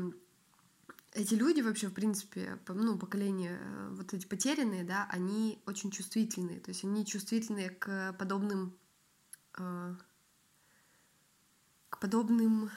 эти 1.16 1.34
люди 1.34 1.62
вообще, 1.62 1.88
в 1.88 1.94
принципе, 1.94 2.58
ну, 2.68 2.98
поколение, 2.98 3.58
э, 3.58 3.88
вот 3.92 4.12
эти 4.12 4.26
потерянные, 4.26 4.84
да, 4.84 5.08
они 5.10 5.62
очень 5.64 5.90
чувствительные, 5.90 6.60
то 6.60 6.70
есть 6.70 6.84
они 6.84 7.06
чувствительные 7.06 7.70
к 7.70 8.12
подобным, 8.18 8.76
э, 9.58 9.94
к 11.88 11.98
подобным 11.98 12.70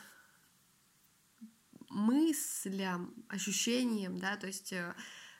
мыслям, 1.89 3.13
ощущениям, 3.28 4.19
да, 4.19 4.38
то 4.38 4.47
есть 4.47 4.73
э, 4.73 4.93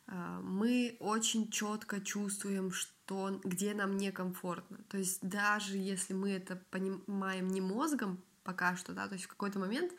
э, 0.08 0.40
мы 0.42 0.98
очень 1.00 1.50
четко 1.50 2.02
чувствуем, 2.02 2.72
что 2.72 3.40
где 3.44 3.74
нам 3.74 3.98
некомфортно. 3.98 4.78
То 4.90 4.98
есть 4.98 5.20
даже 5.22 5.78
если 5.78 6.14
мы 6.14 6.32
это 6.32 6.56
понимаем 6.70 7.48
не 7.48 7.62
мозгом 7.62 8.24
пока 8.44 8.76
что, 8.76 8.94
да, 8.94 9.08
то 9.08 9.14
есть 9.14 9.26
в 9.26 9.30
какой-то 9.30 9.60
момент 9.60 9.94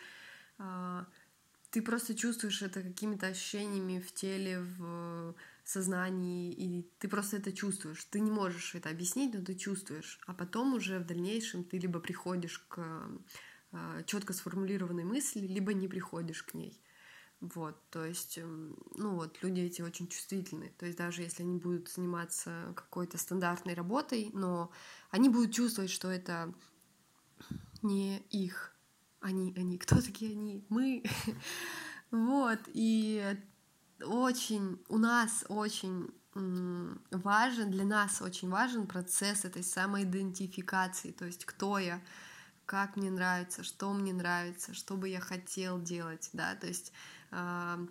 э, 0.59 1.05
ты 1.71 1.83
просто 1.83 2.15
чувствуешь 2.15 2.63
это 2.63 2.83
какими-то 2.83 3.29
ощущениями 3.29 4.01
в 4.01 4.13
теле, 4.13 4.61
в 4.61 5.35
сознании, 5.65 6.53
и 6.53 6.91
ты 6.99 7.09
просто 7.09 7.37
это 7.37 7.53
чувствуешь. 7.53 8.05
Ты 8.05 8.21
не 8.21 8.31
можешь 8.31 8.75
это 8.75 8.89
объяснить, 8.89 9.35
но 9.35 9.45
ты 9.45 9.55
чувствуешь. 9.55 10.19
А 10.27 10.35
потом 10.35 10.75
уже 10.75 10.99
в 10.99 11.07
дальнейшем 11.07 11.65
ты 11.65 11.79
либо 11.79 12.01
приходишь 12.01 12.59
к 12.59 12.79
а, 12.79 13.19
четко 14.07 14.33
сформулированной 14.33 15.05
мысли, 15.05 15.41
либо 15.41 15.73
не 15.73 15.89
приходишь 15.89 16.43
к 16.43 16.55
ней. 16.55 16.81
Вот, 17.41 17.81
то 17.89 18.05
есть, 18.05 18.37
эм, 18.37 18.77
ну 18.95 19.15
вот, 19.15 19.43
люди 19.43 19.61
эти 19.61 19.81
очень 19.81 20.09
чувствительны. 20.09 20.75
То 20.77 20.85
есть 20.85 20.99
даже 20.99 21.23
если 21.23 21.43
они 21.43 21.57
будут 21.57 21.89
заниматься 21.89 22.75
какой-то 22.77 23.17
стандартной 23.17 23.73
работой, 23.73 24.31
но 24.35 24.71
они 25.11 25.31
будут 25.31 25.55
чувствовать, 25.55 25.91
что 25.91 26.09
это 26.09 26.53
не 27.81 28.19
их. 28.31 28.77
Они, 29.21 29.55
они, 29.57 29.79
кто 29.79 30.01
такие 30.01 30.33
они? 30.33 30.65
Мы. 30.69 31.03
Вот, 32.11 32.59
и 32.67 33.39
очень, 34.03 34.83
у 34.89 34.99
нас 34.99 35.45
очень 35.49 36.13
важен, 36.35 37.71
для 37.71 37.85
нас 37.85 38.21
очень 38.21 38.49
важен 38.49 38.89
процесс 38.89 39.45
этой 39.45 39.63
самоидентификации, 39.63 41.13
то 41.13 41.25
есть 41.25 41.45
кто 41.45 41.79
я, 41.79 42.03
как 42.71 42.95
мне 42.95 43.11
нравится, 43.11 43.65
что 43.65 43.93
мне 43.93 44.13
нравится, 44.13 44.75
что 44.75 44.97
бы 44.97 45.09
я 45.09 45.19
хотел 45.19 45.83
делать, 45.83 46.31
да, 46.33 46.55
то 46.55 46.69
есть 46.69 46.93
э, 47.33 47.87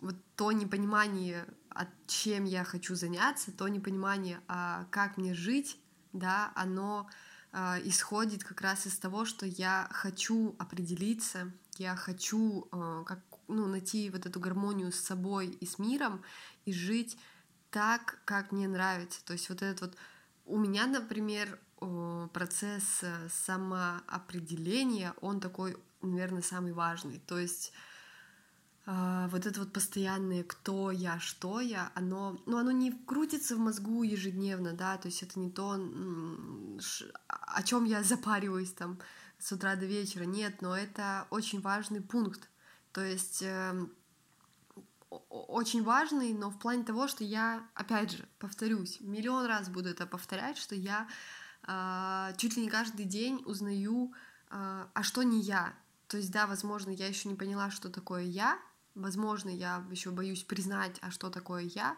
вот 0.00 0.16
то 0.34 0.50
непонимание, 0.50 1.46
от 1.68 1.86
чем 2.08 2.44
я 2.44 2.64
хочу 2.64 2.96
заняться, 2.96 3.52
то 3.52 3.68
непонимание, 3.68 4.40
а 4.48 4.86
как 4.90 5.18
мне 5.18 5.34
жить, 5.34 5.78
да, 6.12 6.50
оно 6.56 7.08
э, 7.52 7.76
исходит 7.84 8.42
как 8.42 8.60
раз 8.60 8.88
из 8.88 8.98
того, 8.98 9.24
что 9.24 9.46
я 9.46 9.86
хочу 9.92 10.56
определиться, 10.58 11.52
я 11.78 11.94
хочу 11.94 12.66
э, 12.72 13.04
как, 13.06 13.20
ну, 13.46 13.68
найти 13.68 14.10
вот 14.10 14.26
эту 14.26 14.40
гармонию 14.40 14.90
с 14.90 14.98
собой 14.98 15.46
и 15.46 15.64
с 15.64 15.78
миром 15.78 16.24
и 16.64 16.72
жить 16.72 17.16
так, 17.70 18.18
как 18.24 18.50
мне 18.50 18.66
нравится. 18.66 19.24
То 19.24 19.34
есть 19.34 19.48
вот 19.48 19.62
этот 19.62 19.80
вот 19.80 19.96
у 20.44 20.58
меня, 20.58 20.86
например, 20.86 21.60
процесс 22.32 23.02
э, 23.02 23.28
самоопределения, 23.30 25.14
он 25.20 25.40
такой, 25.40 25.76
наверное, 26.02 26.42
самый 26.42 26.72
важный. 26.72 27.20
То 27.26 27.38
есть 27.38 27.72
а, 28.86 29.28
вот 29.28 29.46
это 29.46 29.60
вот 29.60 29.72
постоянное 29.72 30.44
кто 30.44 30.90
я, 30.90 31.18
что 31.18 31.60
я, 31.60 31.90
оно, 31.94 32.38
ну, 32.44 32.58
оно 32.58 32.70
не 32.70 32.92
крутится 32.92 33.56
в 33.56 33.58
мозгу 33.58 34.02
ежедневно, 34.02 34.74
да, 34.74 34.98
то 34.98 35.08
есть 35.08 35.22
это 35.22 35.38
не 35.40 35.50
то, 35.50 35.80
о 37.28 37.62
чем 37.62 37.84
я 37.84 38.02
запариваюсь 38.02 38.72
там 38.72 38.98
с 39.38 39.50
утра 39.52 39.76
до 39.76 39.86
вечера, 39.86 40.24
нет, 40.24 40.60
но 40.60 40.76
это 40.76 41.26
очень 41.30 41.62
важный 41.62 42.02
пункт, 42.02 42.50
то 42.92 43.02
есть 43.02 43.40
э, 43.40 43.86
очень 45.08 45.82
важный, 45.82 46.34
но 46.34 46.50
в 46.50 46.58
плане 46.58 46.84
того, 46.84 47.08
что 47.08 47.24
я, 47.24 47.66
опять 47.74 48.10
же, 48.10 48.28
повторюсь, 48.38 48.98
миллион 49.00 49.46
раз 49.46 49.70
буду 49.70 49.88
это 49.88 50.04
повторять, 50.06 50.58
что 50.58 50.74
я 50.74 51.08
чуть 52.36 52.56
ли 52.56 52.62
не 52.62 52.68
каждый 52.68 53.06
день 53.06 53.42
узнаю, 53.46 54.12
а, 54.50 54.88
а 54.92 55.02
что 55.02 55.22
не 55.22 55.40
я. 55.40 55.74
То 56.08 56.18
есть, 56.18 56.30
да, 56.30 56.46
возможно, 56.46 56.90
я 56.90 57.06
еще 57.06 57.28
не 57.28 57.34
поняла, 57.34 57.70
что 57.70 57.88
такое 57.88 58.22
я, 58.22 58.58
возможно, 58.94 59.48
я 59.48 59.84
еще 59.90 60.10
боюсь 60.10 60.44
признать, 60.44 60.98
а 61.00 61.10
что 61.10 61.30
такое 61.30 61.62
я, 61.62 61.96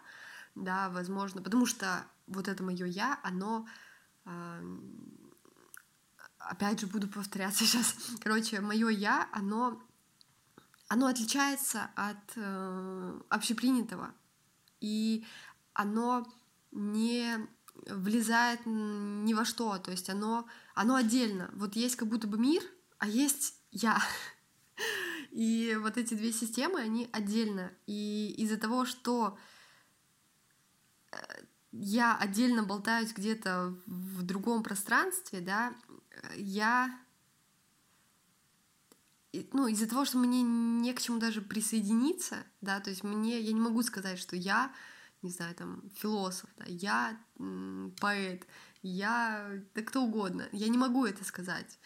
да, 0.54 0.88
возможно, 0.88 1.42
потому 1.42 1.66
что 1.66 2.06
вот 2.26 2.48
это 2.48 2.62
мое 2.62 2.86
я, 2.86 3.20
оно 3.22 3.66
а, 4.24 4.60
опять 6.38 6.80
же 6.80 6.86
буду 6.86 7.08
повторяться 7.08 7.64
сейчас. 7.66 7.94
Короче, 8.20 8.60
мое 8.60 8.88
я, 8.88 9.28
оно, 9.32 9.82
оно 10.88 11.06
отличается 11.06 11.90
от 11.94 12.32
э, 12.36 13.20
общепринятого, 13.28 14.14
и 14.80 15.26
оно 15.74 16.26
не 16.70 17.46
влезает 17.86 18.60
ни 18.64 19.34
во 19.34 19.44
что, 19.44 19.78
то 19.78 19.90
есть 19.90 20.10
оно, 20.10 20.46
оно 20.74 20.94
отдельно. 20.94 21.50
Вот 21.54 21.76
есть 21.76 21.96
как 21.96 22.08
будто 22.08 22.26
бы 22.26 22.38
мир, 22.38 22.62
а 22.98 23.08
есть 23.08 23.54
я. 23.70 24.00
И 25.30 25.76
вот 25.80 25.96
эти 25.96 26.14
две 26.14 26.32
системы, 26.32 26.80
они 26.80 27.08
отдельно. 27.12 27.72
И 27.86 28.34
из-за 28.38 28.56
того, 28.56 28.84
что 28.86 29.38
э, 31.12 31.16
я 31.72 32.16
отдельно 32.16 32.62
болтаюсь 32.62 33.12
где-то 33.12 33.76
в 33.86 34.22
другом 34.22 34.62
пространстве, 34.62 35.40
да, 35.40 35.74
я 36.36 36.98
ну, 39.52 39.66
из-за 39.66 39.88
того, 39.88 40.04
что 40.04 40.18
мне 40.18 40.42
не 40.42 40.92
к 40.94 41.00
чему 41.00 41.18
даже 41.18 41.42
присоединиться, 41.42 42.36
да, 42.60 42.80
то 42.80 42.90
есть 42.90 43.04
мне, 43.04 43.40
я 43.40 43.52
не 43.52 43.60
могу 43.60 43.82
сказать, 43.82 44.18
что 44.18 44.36
я, 44.36 44.72
не 45.22 45.30
знаю, 45.30 45.54
там, 45.54 45.82
философ, 45.96 46.48
да, 46.56 46.64
я 46.66 47.18
поэт, 48.00 48.46
я, 48.82 49.50
да 49.74 49.82
кто 49.82 50.02
угодно, 50.02 50.48
я 50.52 50.68
не 50.68 50.78
могу 50.78 51.04
это 51.04 51.24
сказать. 51.24 51.78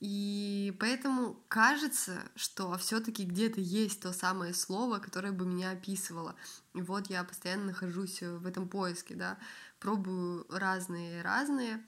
И 0.00 0.74
поэтому 0.80 1.44
кажется, 1.48 2.22
что 2.34 2.76
все-таки 2.78 3.24
где-то 3.24 3.60
есть 3.60 4.00
то 4.00 4.14
самое 4.14 4.54
слово, 4.54 4.98
которое 4.98 5.32
бы 5.32 5.44
меня 5.44 5.72
описывало. 5.72 6.36
И 6.74 6.80
вот 6.80 7.10
я 7.10 7.22
постоянно 7.22 7.66
нахожусь 7.66 8.22
в 8.22 8.46
этом 8.46 8.66
поиске, 8.66 9.14
да, 9.14 9.36
пробую 9.78 10.46
разные-разные, 10.48 11.84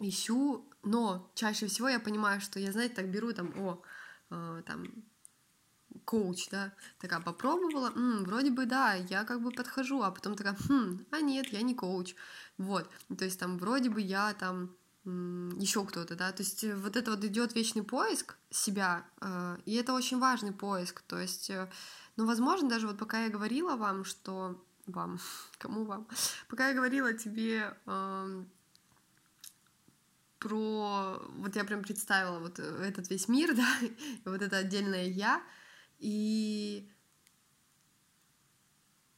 ищу, 0.00 0.68
но 0.82 1.30
чаще 1.34 1.66
всего 1.66 1.88
я 1.88 2.00
понимаю, 2.00 2.40
что 2.40 2.58
я, 2.58 2.72
знаете, 2.72 2.94
так 2.94 3.10
беру 3.10 3.32
там, 3.32 3.52
о, 3.56 3.82
э, 4.30 4.62
там, 4.66 4.88
коуч, 6.10 6.48
да, 6.50 6.72
такая 6.98 7.20
попробовала, 7.20 7.92
М, 7.94 8.24
вроде 8.24 8.50
бы 8.50 8.66
да, 8.66 8.94
я 8.94 9.24
как 9.24 9.40
бы 9.40 9.52
подхожу, 9.52 10.02
а 10.02 10.10
потом 10.10 10.34
такая, 10.34 10.56
хм, 10.68 11.06
а 11.12 11.20
нет, 11.20 11.46
я 11.52 11.62
не 11.62 11.74
коуч, 11.74 12.16
вот, 12.58 12.90
то 13.16 13.24
есть 13.24 13.38
там 13.38 13.58
вроде 13.58 13.90
бы 13.90 14.00
я 14.00 14.34
там 14.34 14.70
еще 15.04 15.84
кто-то, 15.84 16.14
да, 16.16 16.32
то 16.32 16.42
есть 16.42 16.64
э, 16.64 16.74
вот 16.74 16.96
это 16.96 17.12
вот 17.12 17.24
идет 17.24 17.54
вечный 17.54 17.82
поиск 17.82 18.36
себя, 18.50 19.04
э, 19.20 19.56
и 19.64 19.74
это 19.76 19.94
очень 19.94 20.18
важный 20.18 20.52
поиск, 20.52 21.00
то 21.02 21.18
есть, 21.18 21.48
э, 21.50 21.70
ну, 22.16 22.26
возможно, 22.26 22.68
даже 22.68 22.86
вот 22.86 22.98
пока 22.98 23.24
я 23.24 23.30
говорила 23.30 23.76
вам, 23.76 24.04
что 24.04 24.60
вам, 24.86 25.18
кому 25.58 25.84
вам, 25.84 26.06
пока 26.48 26.68
я 26.68 26.74
говорила 26.74 27.12
тебе 27.12 27.72
э, 27.86 28.44
про, 30.38 31.22
вот 31.38 31.56
я 31.56 31.64
прям 31.64 31.82
представила 31.82 32.40
вот 32.40 32.58
этот 32.58 33.10
весь 33.10 33.28
мир, 33.28 33.54
да, 33.60 33.68
вот 34.24 34.42
это 34.42 34.58
отдельное 34.58 35.06
я, 35.06 35.40
и 36.00 36.90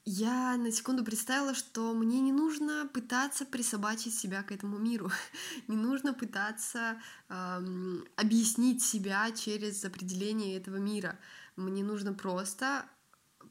я 0.05 0.57
на 0.57 0.73
секунду 0.73 1.05
представила, 1.05 1.55
что 1.55 1.95
мне 1.95 2.21
не 2.21 2.33
нужно 2.33 2.91
пытаться 2.93 3.47
присобачить 3.47 4.19
себя 4.19 4.43
к 4.43 4.51
этому 4.51 4.79
миру, 4.79 5.11
не 5.69 5.77
нужно 5.77 6.13
пытаться 6.13 7.01
эм, 7.29 8.05
объяснить 8.17 8.83
себя 8.83 9.31
через 9.31 9.85
определение 9.85 10.57
этого 10.57 10.77
мира. 10.77 11.21
Мне 11.55 11.85
нужно 11.85 12.13
просто 12.13 12.85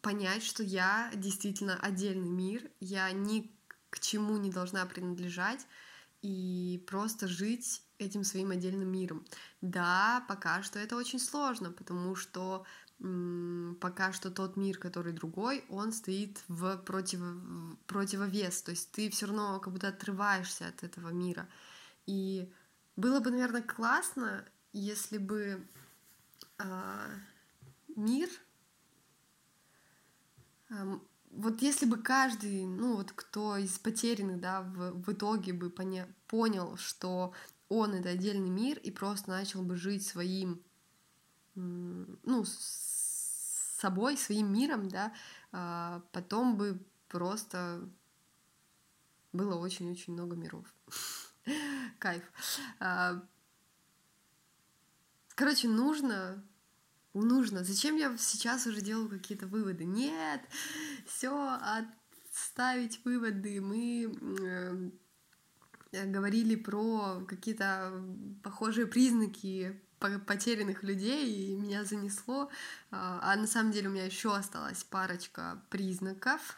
понять, 0.02 0.44
что 0.44 0.62
я 0.62 1.10
действительно 1.15 1.78
отдельный 1.78 2.30
мир, 2.30 2.70
я 2.82 3.10
ни 3.12 3.56
к 3.89 4.00
чему 4.00 4.36
не 4.38 4.52
должна 4.52 4.86
принадлежать 4.86 5.65
и 6.22 6.84
просто 6.88 7.28
жить 7.28 7.82
этим 7.98 8.24
своим 8.24 8.52
отдельным 8.52 8.91
миром. 8.91 9.26
Да, 9.62 10.26
пока 10.28 10.63
что 10.63 10.80
это 10.80 10.96
очень 10.96 11.20
сложно, 11.20 11.72
потому 11.72 12.15
что 12.15 12.65
пока 13.80 14.14
что 14.14 14.30
тот 14.30 14.58
мир, 14.58 14.78
который 14.78 15.12
другой, 15.12 15.66
он 15.70 15.92
стоит 15.92 16.44
в 16.48 16.78
против... 16.78 17.20
противовес, 17.88 18.62
то 18.62 18.72
есть 18.72 18.92
ты 18.92 19.10
все 19.10 19.26
равно 19.26 19.60
как 19.60 19.74
будто 19.74 19.88
отрываешься 19.88 20.68
от 20.68 20.84
этого 20.84 21.10
мира. 21.10 21.50
И 22.06 22.52
было 22.96 23.20
бы, 23.20 23.32
наверное, 23.32 23.64
классно, 23.64 24.46
если 24.72 25.18
бы 25.18 25.68
э, 26.60 27.08
мир, 27.96 28.30
вот 31.32 31.62
если 31.62 31.86
бы 31.86 31.98
каждый, 31.98 32.66
ну 32.66 32.98
вот 32.98 33.12
кто 33.14 33.58
из 33.58 33.80
потерянных, 33.80 34.40
да, 34.40 34.62
в, 34.62 34.92
в 35.04 35.12
итоге 35.12 35.54
бы 35.54 35.70
поня... 35.70 36.08
понял, 36.28 36.78
что 36.78 37.34
он 37.70 37.94
это 37.94 38.10
отдельный 38.10 38.50
мир 38.50 38.78
и 38.80 38.92
просто 38.92 39.30
начал 39.30 39.64
бы 39.64 39.76
жить 39.76 40.06
своим, 40.06 40.62
ну, 41.56 42.46
собой, 43.82 44.17
своим 44.17 44.54
миром, 44.54 44.88
да, 44.88 45.13
а, 45.52 46.04
потом 46.12 46.56
бы 46.56 46.80
просто 47.08 47.89
было 49.34 49.56
очень-очень 49.56 50.13
много 50.13 50.36
миров. 50.36 50.65
Кайф. 52.00 52.24
А, 52.80 53.22
короче, 55.36 55.67
нужно 55.67 56.44
нужно. 57.13 57.63
Зачем 57.63 57.98
я 57.98 58.15
сейчас 58.17 58.67
уже 58.67 58.82
делаю 58.82 59.10
какие-то 59.10 59.48
выводы? 59.48 59.86
Нет, 59.86 60.41
все, 61.06 61.58
отставить 62.32 63.04
выводы. 63.04 63.60
Мы 63.62 64.13
э, 65.91 66.06
говорили 66.06 66.56
про 66.56 67.26
какие-то 67.28 68.02
похожие 68.44 68.88
признаки 68.88 69.82
потерянных 70.26 70.84
людей, 70.84 71.52
и 71.52 71.56
меня 71.56 71.84
занесло. 71.84 72.50
А, 72.92 73.20
а 73.22 73.36
на 73.36 73.48
самом 73.48 73.72
деле 73.72 73.90
у 73.90 73.92
меня 73.92 74.06
еще 74.06 74.36
осталась 74.36 74.84
парочка 74.84 75.62
признаков, 75.70 76.58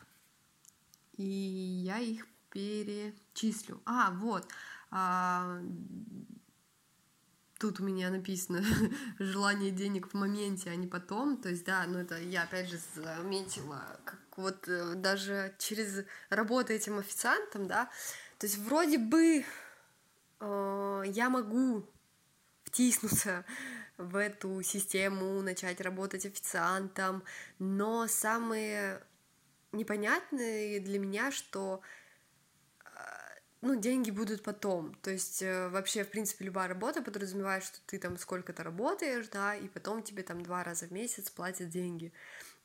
и 1.17 1.23
я 1.23 1.99
их 1.99 2.25
перечислю. 2.49 3.81
А, 3.85 4.11
вот. 4.11 4.47
А, 4.91 5.59
тут 7.59 7.79
у 7.79 7.83
меня 7.83 8.09
написано 8.09 8.63
желание 9.19 9.71
денег 9.71 10.09
в 10.09 10.13
моменте, 10.13 10.69
а 10.69 10.75
не 10.75 10.87
потом. 10.87 11.37
То 11.37 11.49
есть, 11.49 11.65
да, 11.65 11.85
ну 11.87 11.99
это 11.99 12.19
я 12.19 12.43
опять 12.43 12.69
же 12.69 12.79
заметила, 12.95 13.99
как 14.03 14.19
вот 14.35 14.67
э, 14.67 14.95
даже 14.95 15.53
через 15.59 16.03
работу 16.29 16.73
этим 16.73 16.97
официантом, 16.97 17.67
да, 17.67 17.89
то 18.39 18.47
есть 18.47 18.57
вроде 18.57 18.97
бы 18.97 19.45
э, 20.39 21.03
я 21.07 21.29
могу 21.29 21.85
втиснуться 22.73 23.45
в 23.97 24.15
эту 24.15 24.63
систему, 24.63 25.41
начать 25.43 25.79
работать 25.79 26.25
официантом, 26.25 27.23
но 27.59 28.07
самое 28.07 28.99
непонятное 29.71 30.79
для 30.79 30.97
меня, 30.97 31.31
что 31.31 31.81
э, 32.83 32.89
ну, 33.61 33.79
деньги 33.79 34.09
будут 34.09 34.41
потом. 34.41 34.95
То 34.95 35.11
есть 35.11 35.43
э, 35.43 35.69
вообще, 35.69 36.03
в 36.03 36.09
принципе, 36.09 36.45
любая 36.45 36.67
работа 36.67 37.03
подразумевает, 37.03 37.63
что 37.63 37.77
ты 37.85 37.99
там 37.99 38.17
сколько-то 38.17 38.63
работаешь, 38.63 39.27
да, 39.27 39.55
и 39.55 39.67
потом 39.67 40.01
тебе 40.01 40.23
там 40.23 40.41
два 40.41 40.63
раза 40.63 40.87
в 40.87 40.91
месяц 40.91 41.29
платят 41.29 41.69
деньги. 41.69 42.11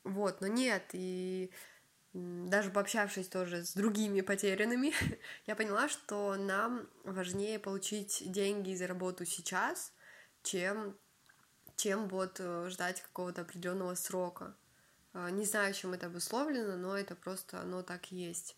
Вот, 0.03 0.41
но 0.41 0.47
нет, 0.47 0.83
и 0.93 1.51
даже 2.13 2.71
пообщавшись 2.71 3.27
тоже 3.27 3.63
с 3.63 3.75
другими 3.75 4.21
потерянными, 4.21 4.91
я 5.45 5.55
поняла, 5.55 5.87
что 5.87 6.35
нам 6.35 6.89
важнее 7.03 7.59
получить 7.59 8.23
деньги 8.25 8.73
за 8.73 8.87
работу 8.87 9.25
сейчас, 9.25 9.93
чем, 10.43 10.97
чем 11.75 12.07
вот 12.07 12.39
э, 12.39 12.69
ждать 12.69 13.01
какого-то 13.01 13.41
определенного 13.41 13.95
срока. 13.95 14.55
Э, 15.13 15.29
не 15.29 15.45
знаю, 15.45 15.73
чем 15.73 15.93
это 15.93 16.07
обусловлено, 16.07 16.75
но 16.75 16.97
это 16.97 17.15
просто 17.15 17.61
оно 17.61 17.83
так 17.83 18.11
есть. 18.11 18.55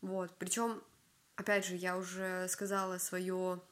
Вот. 0.00 0.34
Причем, 0.38 0.82
опять 1.36 1.66
же, 1.66 1.74
я 1.76 1.96
уже 1.96 2.46
сказала 2.48 2.98
свою 2.98 3.62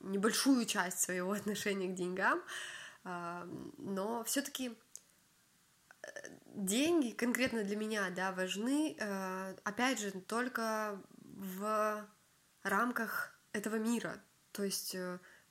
небольшую 0.00 0.64
часть 0.66 1.00
своего 1.00 1.32
отношения 1.40 1.88
к 1.88 1.94
деньгам, 1.94 2.42
э, 3.04 3.48
но 3.78 4.24
все-таки 4.24 4.76
деньги 6.46 7.10
конкретно 7.10 7.64
для 7.64 7.76
меня, 7.76 8.08
да, 8.10 8.30
важны, 8.30 8.96
опять 9.64 9.98
же, 9.98 10.12
только 10.12 11.02
в 11.20 12.06
рамках 12.62 13.36
этого 13.52 13.76
мира. 13.76 14.22
То 14.52 14.62
есть 14.62 14.96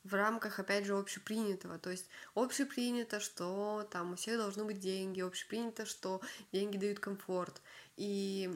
в 0.05 0.13
рамках, 0.13 0.59
опять 0.59 0.85
же, 0.85 0.97
общепринятого. 0.97 1.79
То 1.79 1.89
есть 1.89 2.07
общепринято, 2.35 3.19
что 3.19 3.87
там 3.91 4.13
у 4.13 4.15
всех 4.15 4.37
должны 4.37 4.63
быть 4.63 4.79
деньги, 4.79 5.21
общепринято, 5.21 5.85
что 5.85 6.21
деньги 6.51 6.77
дают 6.77 6.99
комфорт. 6.99 7.61
И 7.97 8.55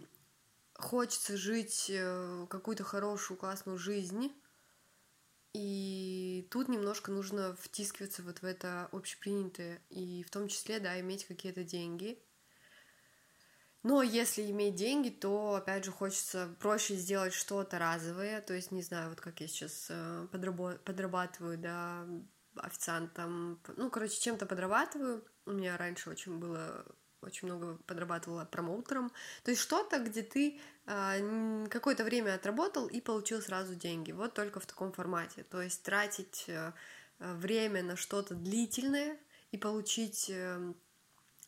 хочется 0.76 1.36
жить 1.36 1.88
э, 1.90 2.46
какую-то 2.50 2.84
хорошую, 2.84 3.38
классную 3.38 3.78
жизнь, 3.78 4.32
и 5.54 6.48
тут 6.52 6.70
немножко 6.70 7.12
нужно 7.12 7.56
втискиваться 7.60 8.22
вот 8.22 8.40
в 8.40 8.46
это 8.46 8.88
общепринятое, 8.92 9.82
и 9.90 10.24
в 10.24 10.30
том 10.30 10.48
числе, 10.48 10.80
да, 10.80 11.00
иметь 11.00 11.26
какие-то 11.26 11.64
деньги, 11.64 12.22
но 13.84 14.02
если 14.04 14.50
иметь 14.52 14.76
деньги, 14.76 15.10
то, 15.10 15.56
опять 15.56 15.86
же, 15.86 15.92
хочется 15.92 16.54
проще 16.60 16.96
сделать 16.96 17.34
что-то 17.34 17.80
разовое. 17.80 18.42
То 18.42 18.54
есть, 18.54 18.72
не 18.72 18.82
знаю, 18.82 19.10
вот 19.10 19.22
как 19.22 19.40
я 19.40 19.48
сейчас 19.48 19.88
э, 19.90 20.28
подрабатываю, 20.32 21.58
да, 21.58 22.06
официантом. 22.56 23.62
Ну, 23.78 23.90
короче, 23.90 24.20
чем-то 24.20 24.46
подрабатываю. 24.46 25.24
У 25.46 25.52
меня 25.52 25.78
раньше 25.78 26.10
очень 26.10 26.40
было 26.40 26.86
очень 27.22 27.48
много 27.48 27.78
подрабатывала 27.86 28.46
промоутером. 28.46 29.12
То 29.44 29.52
есть 29.52 29.62
что-то, 29.62 30.00
где 30.00 30.22
ты 30.24 30.60
э, 30.86 31.68
какое-то 31.70 32.04
время 32.04 32.36
отработал 32.36 32.88
и 32.88 33.02
получил 33.02 33.42
сразу 33.42 33.76
деньги. 33.76 34.12
Вот 34.12 34.34
только 34.34 34.60
в 34.60 34.66
таком 34.66 34.94
формате. 34.94 35.44
То 35.44 35.62
есть 35.62 35.84
тратить 35.84 36.46
э, 36.48 36.72
время 37.20 37.84
на 37.84 37.96
что-то 37.96 38.36
длительное 38.36 39.18
и 39.52 39.58
получить 39.58 40.30
э, 40.30 40.74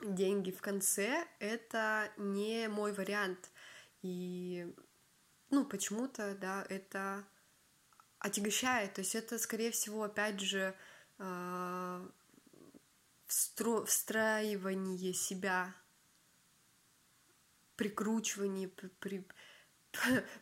деньги 0.04 0.52
в 0.52 0.62
конце— 0.62 1.28
это 1.40 2.12
не 2.18 2.68
мой 2.68 2.94
вариант. 2.94 3.52
И 4.02 4.74
ну, 5.50 5.66
почему-то, 5.66 6.36
да, 6.36 6.66
это 6.70 7.24
отягощает. 8.20 8.94
То 8.94 9.02
есть 9.02 9.16
это, 9.16 9.38
скорее 9.38 9.72
всего, 9.72 10.04
опять 10.04 10.40
же, 10.40 10.76
э, 11.20 12.10
встро... 13.28 13.86
встраивание 13.86 15.14
себя, 15.14 15.76
прикручивание, 17.76 18.70
при... 18.70 19.28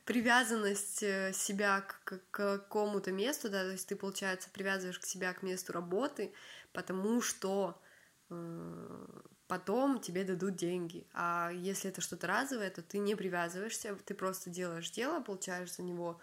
привязанность 0.06 1.04
э, 1.04 1.34
себя 1.34 1.82
к, 1.82 2.04
к 2.04 2.20
какому-то 2.32 3.12
месту, 3.12 3.50
да, 3.50 3.64
то 3.64 3.72
есть 3.72 3.88
ты, 3.88 3.96
получается, 3.96 4.50
привязываешь 4.52 5.00
к 5.00 5.06
себя 5.06 5.34
к 5.34 5.42
месту 5.42 5.74
работы, 5.74 6.34
потому 6.72 7.22
что 7.22 7.82
э, 8.30 9.22
потом 9.50 10.00
тебе 10.00 10.24
дадут 10.24 10.56
деньги. 10.56 11.06
А 11.12 11.50
если 11.52 11.90
это 11.90 12.02
что-то 12.02 12.28
разовое, 12.28 12.70
то 12.70 12.84
ты 12.84 13.00
не 13.00 13.16
привязываешься, 13.16 13.96
ты 14.06 14.14
просто 14.14 14.52
делаешь 14.52 14.92
дело, 14.92 15.22
получаешь 15.22 15.74
за 15.74 15.82
него 15.82 16.20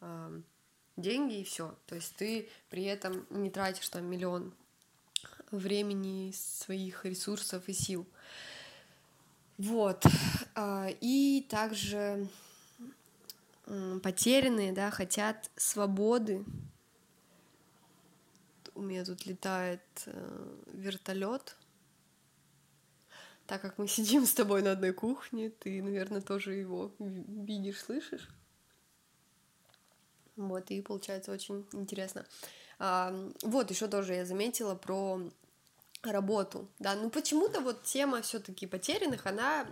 э, 0.00 0.40
деньги 0.96 1.40
и 1.40 1.44
все. 1.44 1.76
То 1.86 1.94
есть 1.94 2.16
ты 2.16 2.48
при 2.70 2.84
этом 2.84 3.26
не 3.28 3.50
тратишь 3.50 3.88
там 3.90 4.06
миллион 4.06 4.54
времени, 5.50 6.32
своих 6.34 7.04
ресурсов 7.04 7.68
и 7.68 7.74
сил. 7.74 8.06
Вот. 9.58 10.02
А, 10.54 10.88
и 11.02 11.46
также 11.50 12.28
потерянные, 14.02 14.72
да, 14.72 14.90
хотят 14.90 15.50
свободы. 15.54 16.46
У 18.74 18.80
меня 18.80 19.04
тут 19.04 19.26
летает 19.26 19.82
э, 20.06 20.56
вертолет. 20.72 21.56
Так 23.50 23.62
как 23.62 23.78
мы 23.78 23.88
сидим 23.96 24.26
с 24.26 24.32
тобой 24.32 24.62
на 24.62 24.70
одной 24.70 24.92
кухне, 24.92 25.50
ты, 25.50 25.82
наверное, 25.82 26.20
тоже 26.20 26.54
его 26.54 26.92
видишь, 27.00 27.80
слышишь. 27.80 28.28
Вот, 30.36 30.70
и 30.70 30.80
получается 30.80 31.32
очень 31.32 31.66
интересно. 31.72 32.24
А, 32.78 33.12
вот, 33.42 33.70
еще 33.70 33.88
тоже 33.88 34.14
я 34.14 34.24
заметила 34.24 34.76
про 34.76 35.20
работу, 36.02 36.68
да, 36.78 36.94
ну 36.94 37.10
почему-то 37.10 37.60
вот 37.60 37.82
тема 37.82 38.22
все-таки 38.22 38.66
потерянных, 38.66 39.26
она, 39.26 39.66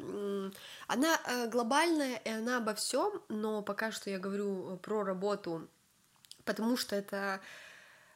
она 0.86 1.18
э, 1.26 1.48
глобальная 1.48 2.16
и 2.16 2.28
она 2.28 2.58
обо 2.58 2.74
всем, 2.74 3.22
но 3.28 3.62
пока 3.62 3.92
что 3.92 4.10
я 4.10 4.18
говорю 4.18 4.76
про 4.82 5.04
работу, 5.04 5.68
потому 6.44 6.76
что 6.76 6.96
это 6.96 7.40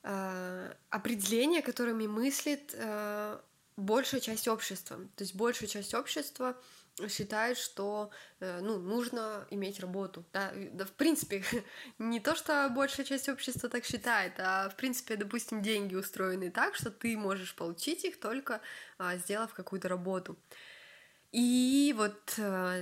э, 0.03 0.75
определение, 0.91 1.63
которыми 1.63 2.07
мыслит 2.07 2.75
э, 2.75 3.39
большая 3.77 4.21
часть 4.21 4.49
общества, 4.49 4.97
то 5.17 5.25
есть 5.25 5.35
большая 5.35 5.69
часть 5.69 5.95
общества 5.95 6.57
считает, 7.09 7.57
что 7.57 8.11
э, 8.41 8.61
ну, 8.61 8.79
нужно 8.79 9.47
иметь 9.51 9.81
работу. 9.81 10.25
Да? 10.33 10.53
да, 10.73 10.85
в 10.85 10.93
принципе, 10.93 11.43
не 11.99 12.21
то, 12.21 12.35
что 12.35 12.69
большая 12.69 13.07
часть 13.07 13.29
общества 13.29 13.69
так 13.69 13.85
считает, 13.85 14.35
а 14.39 14.69
в 14.69 14.77
принципе, 14.77 15.17
допустим, 15.17 15.63
деньги 15.63 15.95
устроены 15.95 16.51
так, 16.51 16.75
что 16.75 16.91
ты 16.91 17.17
можешь 17.17 17.55
получить 17.55 18.05
их 18.05 18.21
только 18.21 18.61
а, 18.99 19.17
сделав 19.17 19.55
какую-то 19.55 19.89
работу. 19.89 20.37
И 21.33 21.95
вот 21.97 22.35
а, 22.39 22.79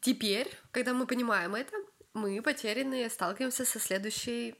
теперь, 0.00 0.50
когда 0.70 0.94
мы 0.94 1.06
понимаем 1.06 1.54
это, 1.54 1.76
мы 2.14 2.40
потерянные 2.42 3.10
сталкиваемся 3.10 3.64
со 3.64 3.78
следующей 3.78 4.54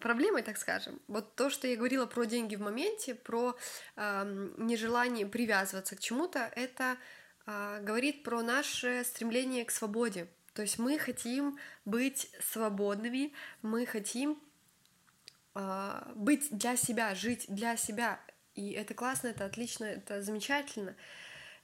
проблемой, 0.00 0.42
так 0.42 0.56
скажем. 0.56 1.00
Вот 1.08 1.34
то, 1.34 1.50
что 1.50 1.66
я 1.66 1.76
говорила 1.76 2.06
про 2.06 2.24
деньги 2.24 2.56
в 2.56 2.60
моменте, 2.60 3.14
про 3.14 3.56
э, 3.96 4.50
нежелание 4.56 5.26
привязываться 5.26 5.96
к 5.96 6.00
чему-то, 6.00 6.50
это 6.54 6.96
а, 7.50 7.80
говорит 7.80 8.24
про 8.24 8.42
наше 8.42 9.02
стремление 9.04 9.64
к 9.64 9.70
свободе. 9.70 10.28
То 10.52 10.60
есть 10.60 10.78
мы 10.78 10.98
хотим 10.98 11.58
быть 11.86 12.30
свободными, 12.40 13.32
мы 13.62 13.86
хотим 13.86 14.38
а, 15.54 16.12
быть 16.14 16.48
для 16.50 16.76
себя, 16.76 17.14
жить 17.14 17.46
для 17.48 17.78
себя. 17.78 18.20
И 18.54 18.72
это 18.72 18.92
классно, 18.92 19.28
это 19.28 19.46
отлично, 19.46 19.86
это 19.86 20.20
замечательно. 20.20 20.94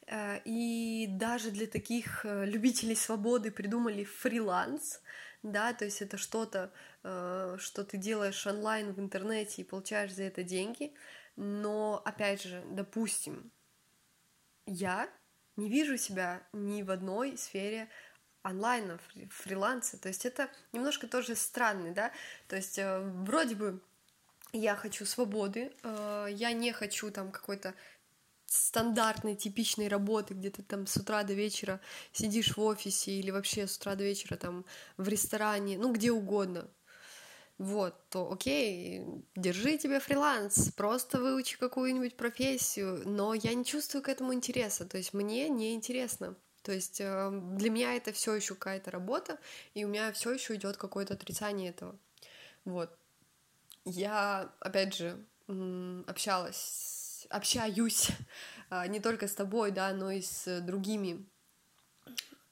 А, 0.07 0.41
и 0.47 1.07
даже 1.07 1.51
для 1.51 1.67
таких 1.67 2.25
э, 2.25 2.47
любителей 2.47 2.97
свободы 2.97 3.51
придумали 3.51 4.05
фриланс, 4.05 5.03
да, 5.45 5.75
то 5.75 5.85
есть 5.85 6.01
это 6.01 6.17
что-то, 6.17 6.73
э, 7.03 7.57
что 7.61 7.85
ты 7.85 7.99
делаешь 7.99 8.47
онлайн 8.47 8.93
в 8.93 8.99
интернете 8.99 9.61
и 9.61 9.65
получаешь 9.65 10.13
за 10.13 10.25
это 10.25 10.43
деньги. 10.43 10.95
Но, 11.37 12.01
опять 12.05 12.43
же, 12.43 12.65
допустим, 12.71 13.53
я 14.67 15.09
не 15.57 15.69
вижу 15.69 15.99
себя 15.99 16.43
ни 16.53 16.83
в 16.83 16.91
одной 16.91 17.37
сфере 17.37 17.89
онлайна, 18.43 18.99
фриланса. 19.31 19.99
То 20.01 20.09
есть 20.09 20.25
это 20.25 20.49
немножко 20.73 21.07
тоже 21.07 21.37
странный, 21.37 21.91
да, 21.91 22.11
то 22.49 22.57
есть 22.57 22.79
э, 22.79 23.01
вроде 23.01 23.55
бы 23.55 23.83
я 24.53 24.77
хочу 24.77 25.05
свободы, 25.05 25.73
э, 25.83 26.29
я 26.31 26.53
не 26.53 26.73
хочу 26.73 27.11
там 27.11 27.33
какой-то 27.33 27.75
стандартной, 28.55 29.35
типичной 29.37 29.89
работы, 29.89 30.35
где 30.35 30.51
ты 30.51 30.63
там 30.63 30.87
с 30.87 30.97
утра 30.97 31.23
до 31.23 31.35
вечера 31.35 31.81
сидишь 32.13 32.57
в 32.57 32.61
офисе 32.61 33.13
или 33.13 33.31
вообще 33.31 33.67
с 33.67 33.77
утра 33.77 33.95
до 33.95 34.05
вечера 34.05 34.37
там 34.37 34.65
в 34.97 35.09
ресторане, 35.09 35.79
ну 35.79 35.93
где 35.93 36.11
угодно, 36.13 36.69
вот, 37.59 37.95
то 38.11 38.33
окей, 38.33 39.05
держи 39.37 39.79
тебе 39.79 40.01
фриланс, 40.01 40.73
просто 40.73 41.21
выучи 41.21 41.57
какую-нибудь 41.57 42.17
профессию, 42.17 43.03
но 43.09 43.33
я 43.33 43.55
не 43.55 43.65
чувствую 43.65 44.03
к 44.03 44.09
этому 44.09 44.35
интереса, 44.35 44.85
то 44.85 44.97
есть 44.97 45.15
мне 45.15 45.49
не 45.49 45.75
интересно. 45.75 46.37
То 46.63 46.73
есть 46.73 46.99
э, 46.99 47.31
для 47.59 47.69
меня 47.69 47.95
это 47.95 48.11
все 48.13 48.35
еще 48.35 48.55
какая-то 48.55 48.91
работа, 48.91 49.39
и 49.75 49.85
у 49.85 49.89
меня 49.89 50.11
все 50.13 50.33
еще 50.33 50.55
идет 50.55 50.79
какое-то 50.79 51.13
отрицание 51.13 51.69
этого. 51.71 51.97
Вот. 52.65 52.91
Я, 53.85 54.51
опять 54.61 54.95
же, 54.95 55.23
общалась, 56.07 57.04
общаюсь 57.31 58.09
а, 58.71 58.87
не 58.87 59.01
только 59.01 59.29
с 59.29 59.35
тобой, 59.35 59.71
да, 59.71 59.93
но 59.93 60.11
и 60.11 60.21
с 60.21 60.61
другими 60.61 61.27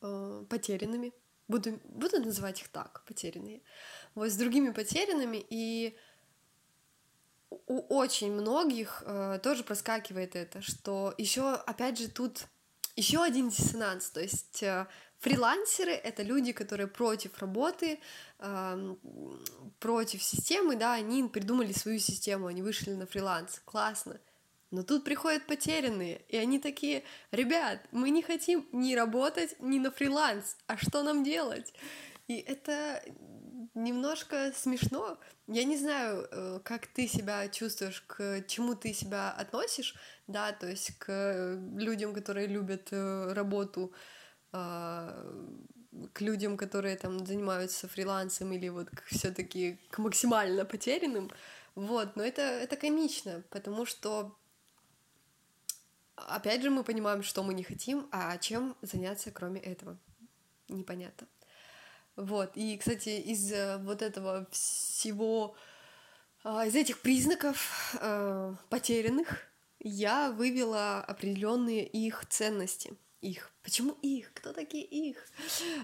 э, 0.00 0.44
потерянными. 0.48 1.12
Буду, 1.48 1.80
буду 1.84 2.20
называть 2.20 2.60
их 2.62 2.68
так, 2.68 3.04
потерянные 3.06 3.60
вот 4.14 4.30
с 4.30 4.36
другими 4.36 4.70
потерянными, 4.70 5.44
и 5.48 5.96
у 7.66 7.80
очень 7.96 8.32
многих 8.32 9.02
э, 9.04 9.38
тоже 9.42 9.62
проскакивает 9.62 10.36
это, 10.36 10.62
что 10.62 11.14
еще, 11.18 11.54
опять 11.54 11.98
же, 11.98 12.08
тут 12.08 12.46
еще 12.96 13.22
один 13.22 13.48
диссонанс, 13.48 14.10
то 14.10 14.20
есть 14.20 14.62
э, 14.62 14.86
фрилансеры 15.18 15.92
это 15.92 16.22
люди, 16.22 16.52
которые 16.52 16.86
против 16.86 17.38
работы, 17.38 18.00
э, 18.38 18.94
против 19.80 20.22
системы, 20.22 20.76
да, 20.76 20.94
они 20.94 21.24
придумали 21.28 21.72
свою 21.72 21.98
систему, 21.98 22.46
они 22.46 22.62
вышли 22.62 22.92
на 22.92 23.06
фриланс, 23.06 23.60
классно. 23.64 24.18
Но 24.72 24.82
тут 24.82 25.04
приходят 25.04 25.46
потерянные, 25.46 26.22
и 26.28 26.36
они 26.38 26.58
такие, 26.58 27.04
ребят, 27.30 27.86
мы 27.92 28.08
не 28.08 28.22
хотим 28.22 28.66
ни 28.72 28.94
работать, 28.94 29.54
ни 29.60 29.78
на 29.78 29.90
фриланс, 29.90 30.56
а 30.66 30.78
что 30.78 31.02
нам 31.02 31.22
делать? 31.22 31.74
И 32.26 32.38
это 32.38 33.04
немножко 33.74 34.50
смешно. 34.56 35.18
Я 35.46 35.64
не 35.64 35.76
знаю, 35.76 36.26
э, 36.30 36.60
как 36.64 36.86
ты 36.86 37.06
себя 37.06 37.48
чувствуешь, 37.48 38.02
к 38.06 38.44
чему 38.48 38.74
ты 38.74 38.94
себя 38.94 39.30
относишь, 39.30 39.94
да, 40.26 40.52
то 40.52 40.66
есть 40.66 40.96
к 40.98 41.58
людям, 41.76 42.14
которые 42.14 42.46
любят 42.46 42.88
э, 42.92 43.32
работу, 43.34 43.92
а, 44.52 45.14
к 46.14 46.22
людям, 46.22 46.56
которые 46.56 46.96
там 46.96 47.26
занимаются 47.26 47.88
фрилансом 47.88 48.52
или 48.52 48.70
вот 48.70 48.88
все-таки 49.06 49.78
к 49.90 49.98
максимально 49.98 50.64
потерянным. 50.64 51.30
Вот, 51.74 52.16
но 52.16 52.22
это, 52.22 52.42
это 52.42 52.76
комично, 52.76 53.42
потому 53.50 53.84
что 53.86 54.34
опять 56.28 56.62
же 56.62 56.70
мы 56.70 56.84
понимаем, 56.84 57.22
что 57.22 57.42
мы 57.42 57.54
не 57.54 57.62
хотим, 57.62 58.08
а 58.10 58.36
чем 58.38 58.76
заняться 58.82 59.30
кроме 59.30 59.60
этого. 59.60 59.98
Непонятно. 60.68 61.26
Вот, 62.16 62.52
и, 62.56 62.76
кстати, 62.76 63.08
из 63.08 63.50
э, 63.52 63.78
вот 63.78 64.02
этого 64.02 64.46
всего, 64.50 65.56
а, 66.44 66.66
из 66.66 66.74
этих 66.74 67.00
признаков 67.00 67.96
э, 68.00 68.54
потерянных 68.68 69.46
я 69.80 70.30
вывела 70.30 71.00
определенные 71.00 71.86
их 71.86 72.26
ценности. 72.28 72.96
Их. 73.20 73.52
Почему 73.62 73.92
их? 74.02 74.32
Кто 74.34 74.52
такие 74.52 74.84
их? 74.84 75.26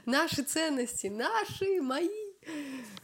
Наши 0.05 0.43
ценности, 0.43 1.07
наши, 1.07 1.81
мои, 1.81 2.09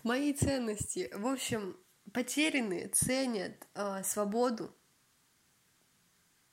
мои 0.02 0.32
ценности. 0.34 1.10
В 1.14 1.26
общем, 1.26 1.76
потерянные 2.12 2.88
ценят 2.88 3.66
э, 3.74 4.02
свободу. 4.04 4.74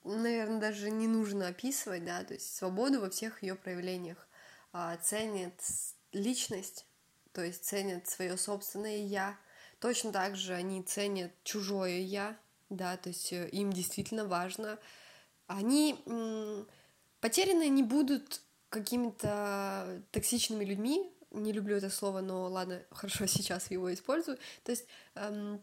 Наверное, 0.03 0.59
даже 0.59 0.89
не 0.89 1.07
нужно 1.07 1.47
описывать, 1.47 2.03
да, 2.05 2.23
то 2.23 2.33
есть 2.33 2.55
свободу 2.55 3.01
во 3.01 3.09
всех 3.09 3.43
ее 3.43 3.55
проявлениях. 3.55 4.27
Э, 4.73 4.97
ценят 5.01 5.53
личность, 6.11 6.85
то 7.33 7.43
есть 7.43 7.63
ценят 7.63 8.07
свое 8.07 8.37
собственное 8.37 8.97
я. 8.97 9.37
Точно 9.79 10.11
так 10.11 10.35
же 10.35 10.53
они 10.53 10.81
ценят 10.83 11.31
чужое 11.43 11.99
я, 11.99 12.37
да, 12.69 12.97
то 12.97 13.09
есть 13.09 13.31
э, 13.33 13.47
им 13.49 13.71
действительно 13.71 14.25
важно. 14.25 14.79
Они 15.47 15.97
потерянные 17.19 17.69
не 17.69 17.83
будут 17.83 18.41
какими-то 18.69 20.01
токсичными 20.11 20.63
людьми, 20.63 21.11
не 21.31 21.51
люблю 21.51 21.75
это 21.77 21.89
слово, 21.89 22.21
но 22.21 22.47
ладно, 22.47 22.81
хорошо, 22.91 23.25
сейчас 23.25 23.69
его 23.71 23.93
использую. 23.93 24.37
То 24.63 24.71
есть 24.71 24.85
эм, 25.15 25.61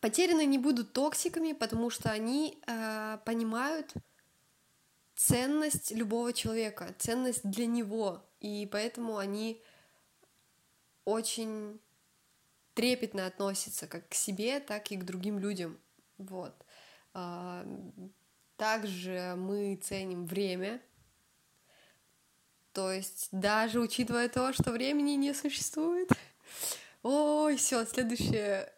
потерянные 0.00 0.46
не 0.46 0.58
будут 0.58 0.92
токсиками, 0.92 1.52
потому 1.52 1.90
что 1.90 2.10
они 2.10 2.58
э, 2.66 3.18
понимают 3.24 3.92
ценность 5.14 5.90
любого 5.90 6.32
человека, 6.32 6.94
ценность 6.98 7.42
для 7.44 7.66
него, 7.66 8.22
и 8.40 8.68
поэтому 8.70 9.18
они 9.18 9.62
очень 11.04 11.78
трепетно 12.74 13.26
относятся 13.26 13.86
как 13.86 14.08
к 14.08 14.14
себе, 14.14 14.60
так 14.60 14.90
и 14.90 14.96
к 14.96 15.04
другим 15.04 15.38
людям. 15.38 15.78
Вот. 16.16 16.54
А, 17.12 17.66
также 18.56 19.34
мы 19.36 19.76
ценим 19.76 20.26
время, 20.26 20.80
то 22.72 22.90
есть 22.90 23.28
даже 23.32 23.80
учитывая 23.80 24.28
то, 24.28 24.52
что 24.52 24.70
времени 24.70 25.12
не 25.12 25.34
существует. 25.34 26.10
Ой, 27.02 27.56
все, 27.56 27.84
следующее. 27.84 28.72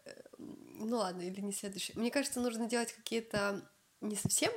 Э, 0.82 0.84
ну 0.84 0.98
ладно, 0.98 1.22
или 1.22 1.40
не 1.40 1.52
следующее. 1.52 1.96
Мне 1.98 2.10
кажется, 2.10 2.40
нужно 2.40 2.68
делать 2.68 2.92
какие-то 2.92 3.68
не 4.00 4.16
совсем 4.16 4.52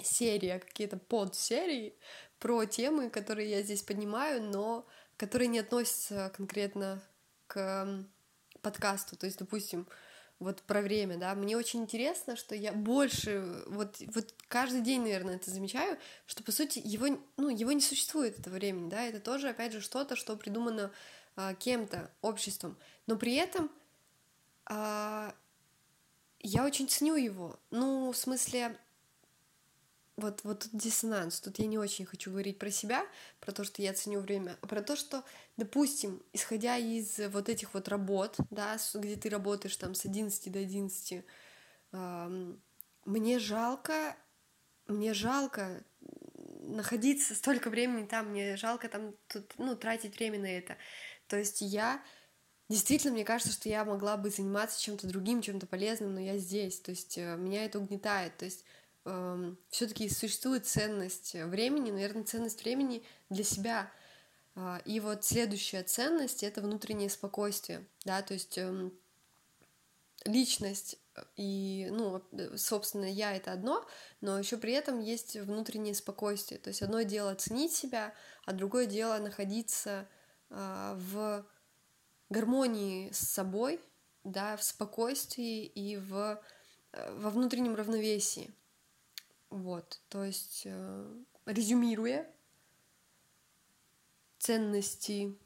серии, 0.00 0.48
а 0.48 0.58
какие-то 0.58 0.96
подсерии 0.96 1.94
про 2.38 2.64
темы, 2.64 3.10
которые 3.10 3.50
я 3.50 3.62
здесь 3.62 3.82
поднимаю, 3.82 4.42
но 4.42 4.86
которые 5.16 5.48
не 5.48 5.60
относятся 5.60 6.32
конкретно 6.36 7.02
к 7.46 8.06
подкасту. 8.62 9.16
То 9.16 9.26
есть, 9.26 9.38
допустим, 9.38 9.86
вот 10.38 10.62
про 10.62 10.80
время, 10.80 11.18
да, 11.18 11.34
мне 11.34 11.56
очень 11.56 11.82
интересно, 11.82 12.34
что 12.34 12.54
я 12.54 12.72
больше, 12.72 13.62
вот, 13.66 13.96
вот 14.14 14.34
каждый 14.48 14.80
день, 14.80 15.02
наверное, 15.02 15.36
это 15.36 15.50
замечаю, 15.50 15.98
что, 16.26 16.42
по 16.42 16.50
сути, 16.50 16.80
его, 16.82 17.06
ну, 17.36 17.48
его 17.48 17.70
не 17.70 17.80
существует, 17.80 18.40
этого 18.40 18.54
времени, 18.54 18.88
да, 18.88 19.04
это 19.04 19.20
тоже, 19.20 19.50
опять 19.50 19.72
же, 19.72 19.80
что-то, 19.80 20.16
что 20.16 20.36
придумано 20.36 20.90
а, 21.36 21.54
кем-то, 21.54 22.10
обществом, 22.22 22.76
но 23.06 23.16
при 23.16 23.36
этом 23.36 23.70
а, 24.66 25.34
я 26.40 26.64
очень 26.64 26.88
ценю 26.88 27.16
его, 27.16 27.58
ну, 27.70 28.12
в 28.12 28.16
смысле, 28.16 28.76
вот, 30.16 30.44
вот 30.44 30.60
тут 30.60 30.70
диссонанс. 30.72 31.40
Тут 31.40 31.58
я 31.58 31.66
не 31.66 31.78
очень 31.78 32.04
хочу 32.04 32.30
говорить 32.30 32.58
про 32.58 32.70
себя, 32.70 33.04
про 33.40 33.52
то, 33.52 33.64
что 33.64 33.82
я 33.82 33.92
ценю 33.92 34.20
время, 34.20 34.58
а 34.60 34.66
про 34.66 34.82
то, 34.82 34.94
что, 34.96 35.24
допустим, 35.56 36.22
исходя 36.32 36.76
из 36.76 37.18
вот 37.30 37.48
этих 37.48 37.74
вот 37.74 37.88
работ, 37.88 38.36
да, 38.50 38.76
где 38.94 39.16
ты 39.16 39.28
работаешь 39.30 39.76
там 39.76 39.94
с 39.94 40.04
11 40.04 40.52
до 40.52 40.58
11, 40.58 41.24
э, 41.92 42.54
мне 43.04 43.38
жалко, 43.38 44.16
мне 44.86 45.14
жалко 45.14 45.82
находиться 46.60 47.34
столько 47.34 47.70
времени 47.70 48.06
там, 48.06 48.28
мне 48.30 48.56
жалко 48.56 48.88
там 48.88 49.14
тут, 49.28 49.52
ну, 49.58 49.76
тратить 49.76 50.16
время 50.16 50.38
на 50.38 50.46
это. 50.46 50.76
То 51.26 51.38
есть 51.38 51.62
я 51.62 52.02
Действительно, 52.72 53.12
мне 53.12 53.24
кажется, 53.24 53.52
что 53.52 53.68
я 53.68 53.84
могла 53.84 54.16
бы 54.16 54.30
заниматься 54.30 54.80
чем-то 54.80 55.06
другим, 55.06 55.42
чем-то 55.42 55.66
полезным, 55.66 56.14
но 56.14 56.20
я 56.20 56.38
здесь. 56.38 56.80
То 56.80 56.90
есть 56.90 57.18
э, 57.18 57.36
меня 57.36 57.64
это 57.64 57.78
угнетает. 57.78 58.36
То 58.38 58.46
есть 58.46 58.64
Эм, 59.04 59.58
все-таки 59.68 60.08
существует 60.08 60.66
ценность 60.66 61.34
времени, 61.34 61.90
наверное, 61.90 62.24
ценность 62.24 62.62
времени 62.62 63.04
для 63.30 63.42
себя. 63.42 63.90
А, 64.54 64.80
и 64.84 65.00
вот 65.00 65.24
следующая 65.24 65.82
ценность 65.82 66.42
это 66.42 66.60
внутреннее 66.60 67.10
спокойствие, 67.10 67.84
да, 68.04 68.22
то 68.22 68.34
есть 68.34 68.58
эм, 68.58 68.92
личность 70.24 70.98
и, 71.36 71.88
ну, 71.90 72.22
собственно, 72.56 73.06
я 73.06 73.34
это 73.34 73.52
одно, 73.52 73.84
но 74.20 74.38
еще 74.38 74.56
при 74.56 74.72
этом 74.72 75.00
есть 75.00 75.36
внутреннее 75.36 75.94
спокойствие. 75.94 76.60
То 76.60 76.68
есть 76.68 76.82
одно 76.82 77.02
дело 77.02 77.34
ценить 77.34 77.72
себя, 77.72 78.14
а 78.44 78.52
другое 78.52 78.86
дело 78.86 79.18
находиться 79.18 80.08
а, 80.48 80.94
в 80.96 81.44
гармонии 82.32 83.10
с 83.12 83.18
собой, 83.18 83.80
да, 84.24 84.56
в 84.56 84.62
спокойствии 84.62 85.64
и 85.64 85.96
в, 85.96 86.42
э, 86.92 87.18
во 87.18 87.30
внутреннем 87.30 87.74
равновесии. 87.74 88.52
Вот, 89.50 90.00
то 90.08 90.24
есть, 90.24 90.62
э, 90.64 91.14
резюмируя, 91.46 92.26
ценности, 94.38 95.38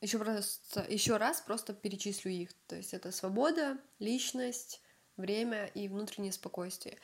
еще 0.00 0.18
просто, 0.18 0.86
еще 0.88 1.18
раз 1.18 1.42
просто 1.42 1.74
перечислю 1.74 2.30
их. 2.30 2.52
То 2.66 2.76
есть 2.76 2.94
это 2.94 3.12
свобода, 3.12 3.78
личность, 3.98 4.80
время 5.16 5.66
и 5.66 5.88
внутреннее 5.88 6.32
спокойствие. 6.32 6.98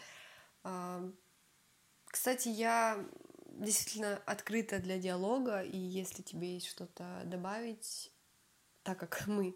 А, 0.63 1.03
кстати, 2.07 2.49
я 2.49 3.05
действительно 3.51 4.17
открыта 4.25 4.79
для 4.79 4.99
диалога, 4.99 5.63
и 5.63 5.77
если 5.77 6.23
тебе 6.23 6.55
есть 6.55 6.69
что-то 6.69 7.23
добавить, 7.25 8.11
так 8.87 8.99
как 8.99 9.27
мы 9.27 9.55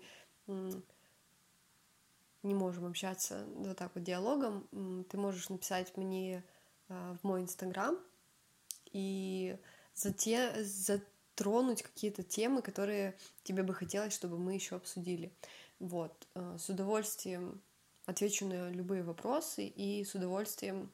не 2.42 2.54
можем 2.54 2.86
общаться 2.86 3.46
вот 3.54 3.76
так 3.78 3.92
вот 3.94 4.04
диалогом, 4.04 4.66
ты 5.08 5.16
можешь 5.16 5.48
написать 5.48 5.96
мне 5.96 6.42
Э, 6.90 7.14
в 7.22 7.24
мой 7.24 7.42
инстаграм 7.42 7.96
и 8.92 9.56
зате, 9.94 10.52
затронуть 10.64 11.82
какие-то 11.82 12.22
темы, 12.24 12.62
которые 12.62 13.16
тебе 13.44 13.62
бы 13.62 13.74
хотелось, 13.74 14.12
чтобы 14.12 14.38
мы 14.38 14.54
еще 14.54 14.76
обсудили. 14.76 15.32
Вот, 15.78 16.26
э, 16.34 16.56
с 16.58 16.68
удовольствием 16.68 17.62
отвечу 18.06 18.44
на 18.46 18.70
любые 18.70 19.04
вопросы 19.04 19.66
и 19.66 20.04
с 20.04 20.14
удовольствием 20.16 20.90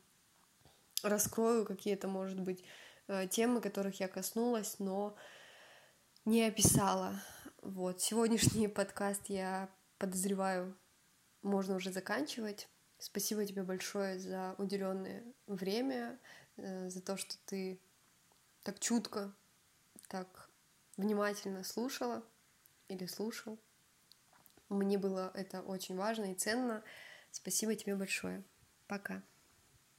раскрою 1.03 1.65
какие-то, 1.65 2.09
может 2.09 2.41
быть, 2.41 2.63
э, 3.09 3.27
темы, 3.29 3.63
которых 3.63 3.99
я 3.99 4.09
коснулась, 4.09 4.79
но 4.79 5.17
не 6.27 6.45
описала. 6.45 7.15
Вот, 7.67 8.01
сегодняшний 8.01 8.69
подкаст 8.79 9.23
я 9.27 9.69
подозреваю, 9.99 10.77
можно 11.43 11.75
уже 11.75 11.91
заканчивать. 11.91 12.69
Спасибо 12.97 13.45
тебе 13.45 13.65
большое 13.65 14.21
за 14.21 14.55
уделенное 14.59 15.25
время, 15.49 16.17
э, 16.59 16.89
за 16.89 17.03
то, 17.03 17.17
что 17.17 17.35
ты 17.45 17.81
так 18.63 18.79
чутко, 18.79 19.35
так 20.07 20.49
внимательно 20.97 21.65
слушала 21.65 22.23
или 22.87 23.07
слушал. 23.07 23.59
Мне 24.69 24.97
было 24.97 25.33
это 25.35 25.61
очень 25.61 25.97
важно 25.97 26.31
и 26.31 26.35
ценно. 26.37 26.85
Спасибо 27.33 27.75
тебе 27.75 27.97
большое. 27.97 28.45
Пока. 28.87 29.25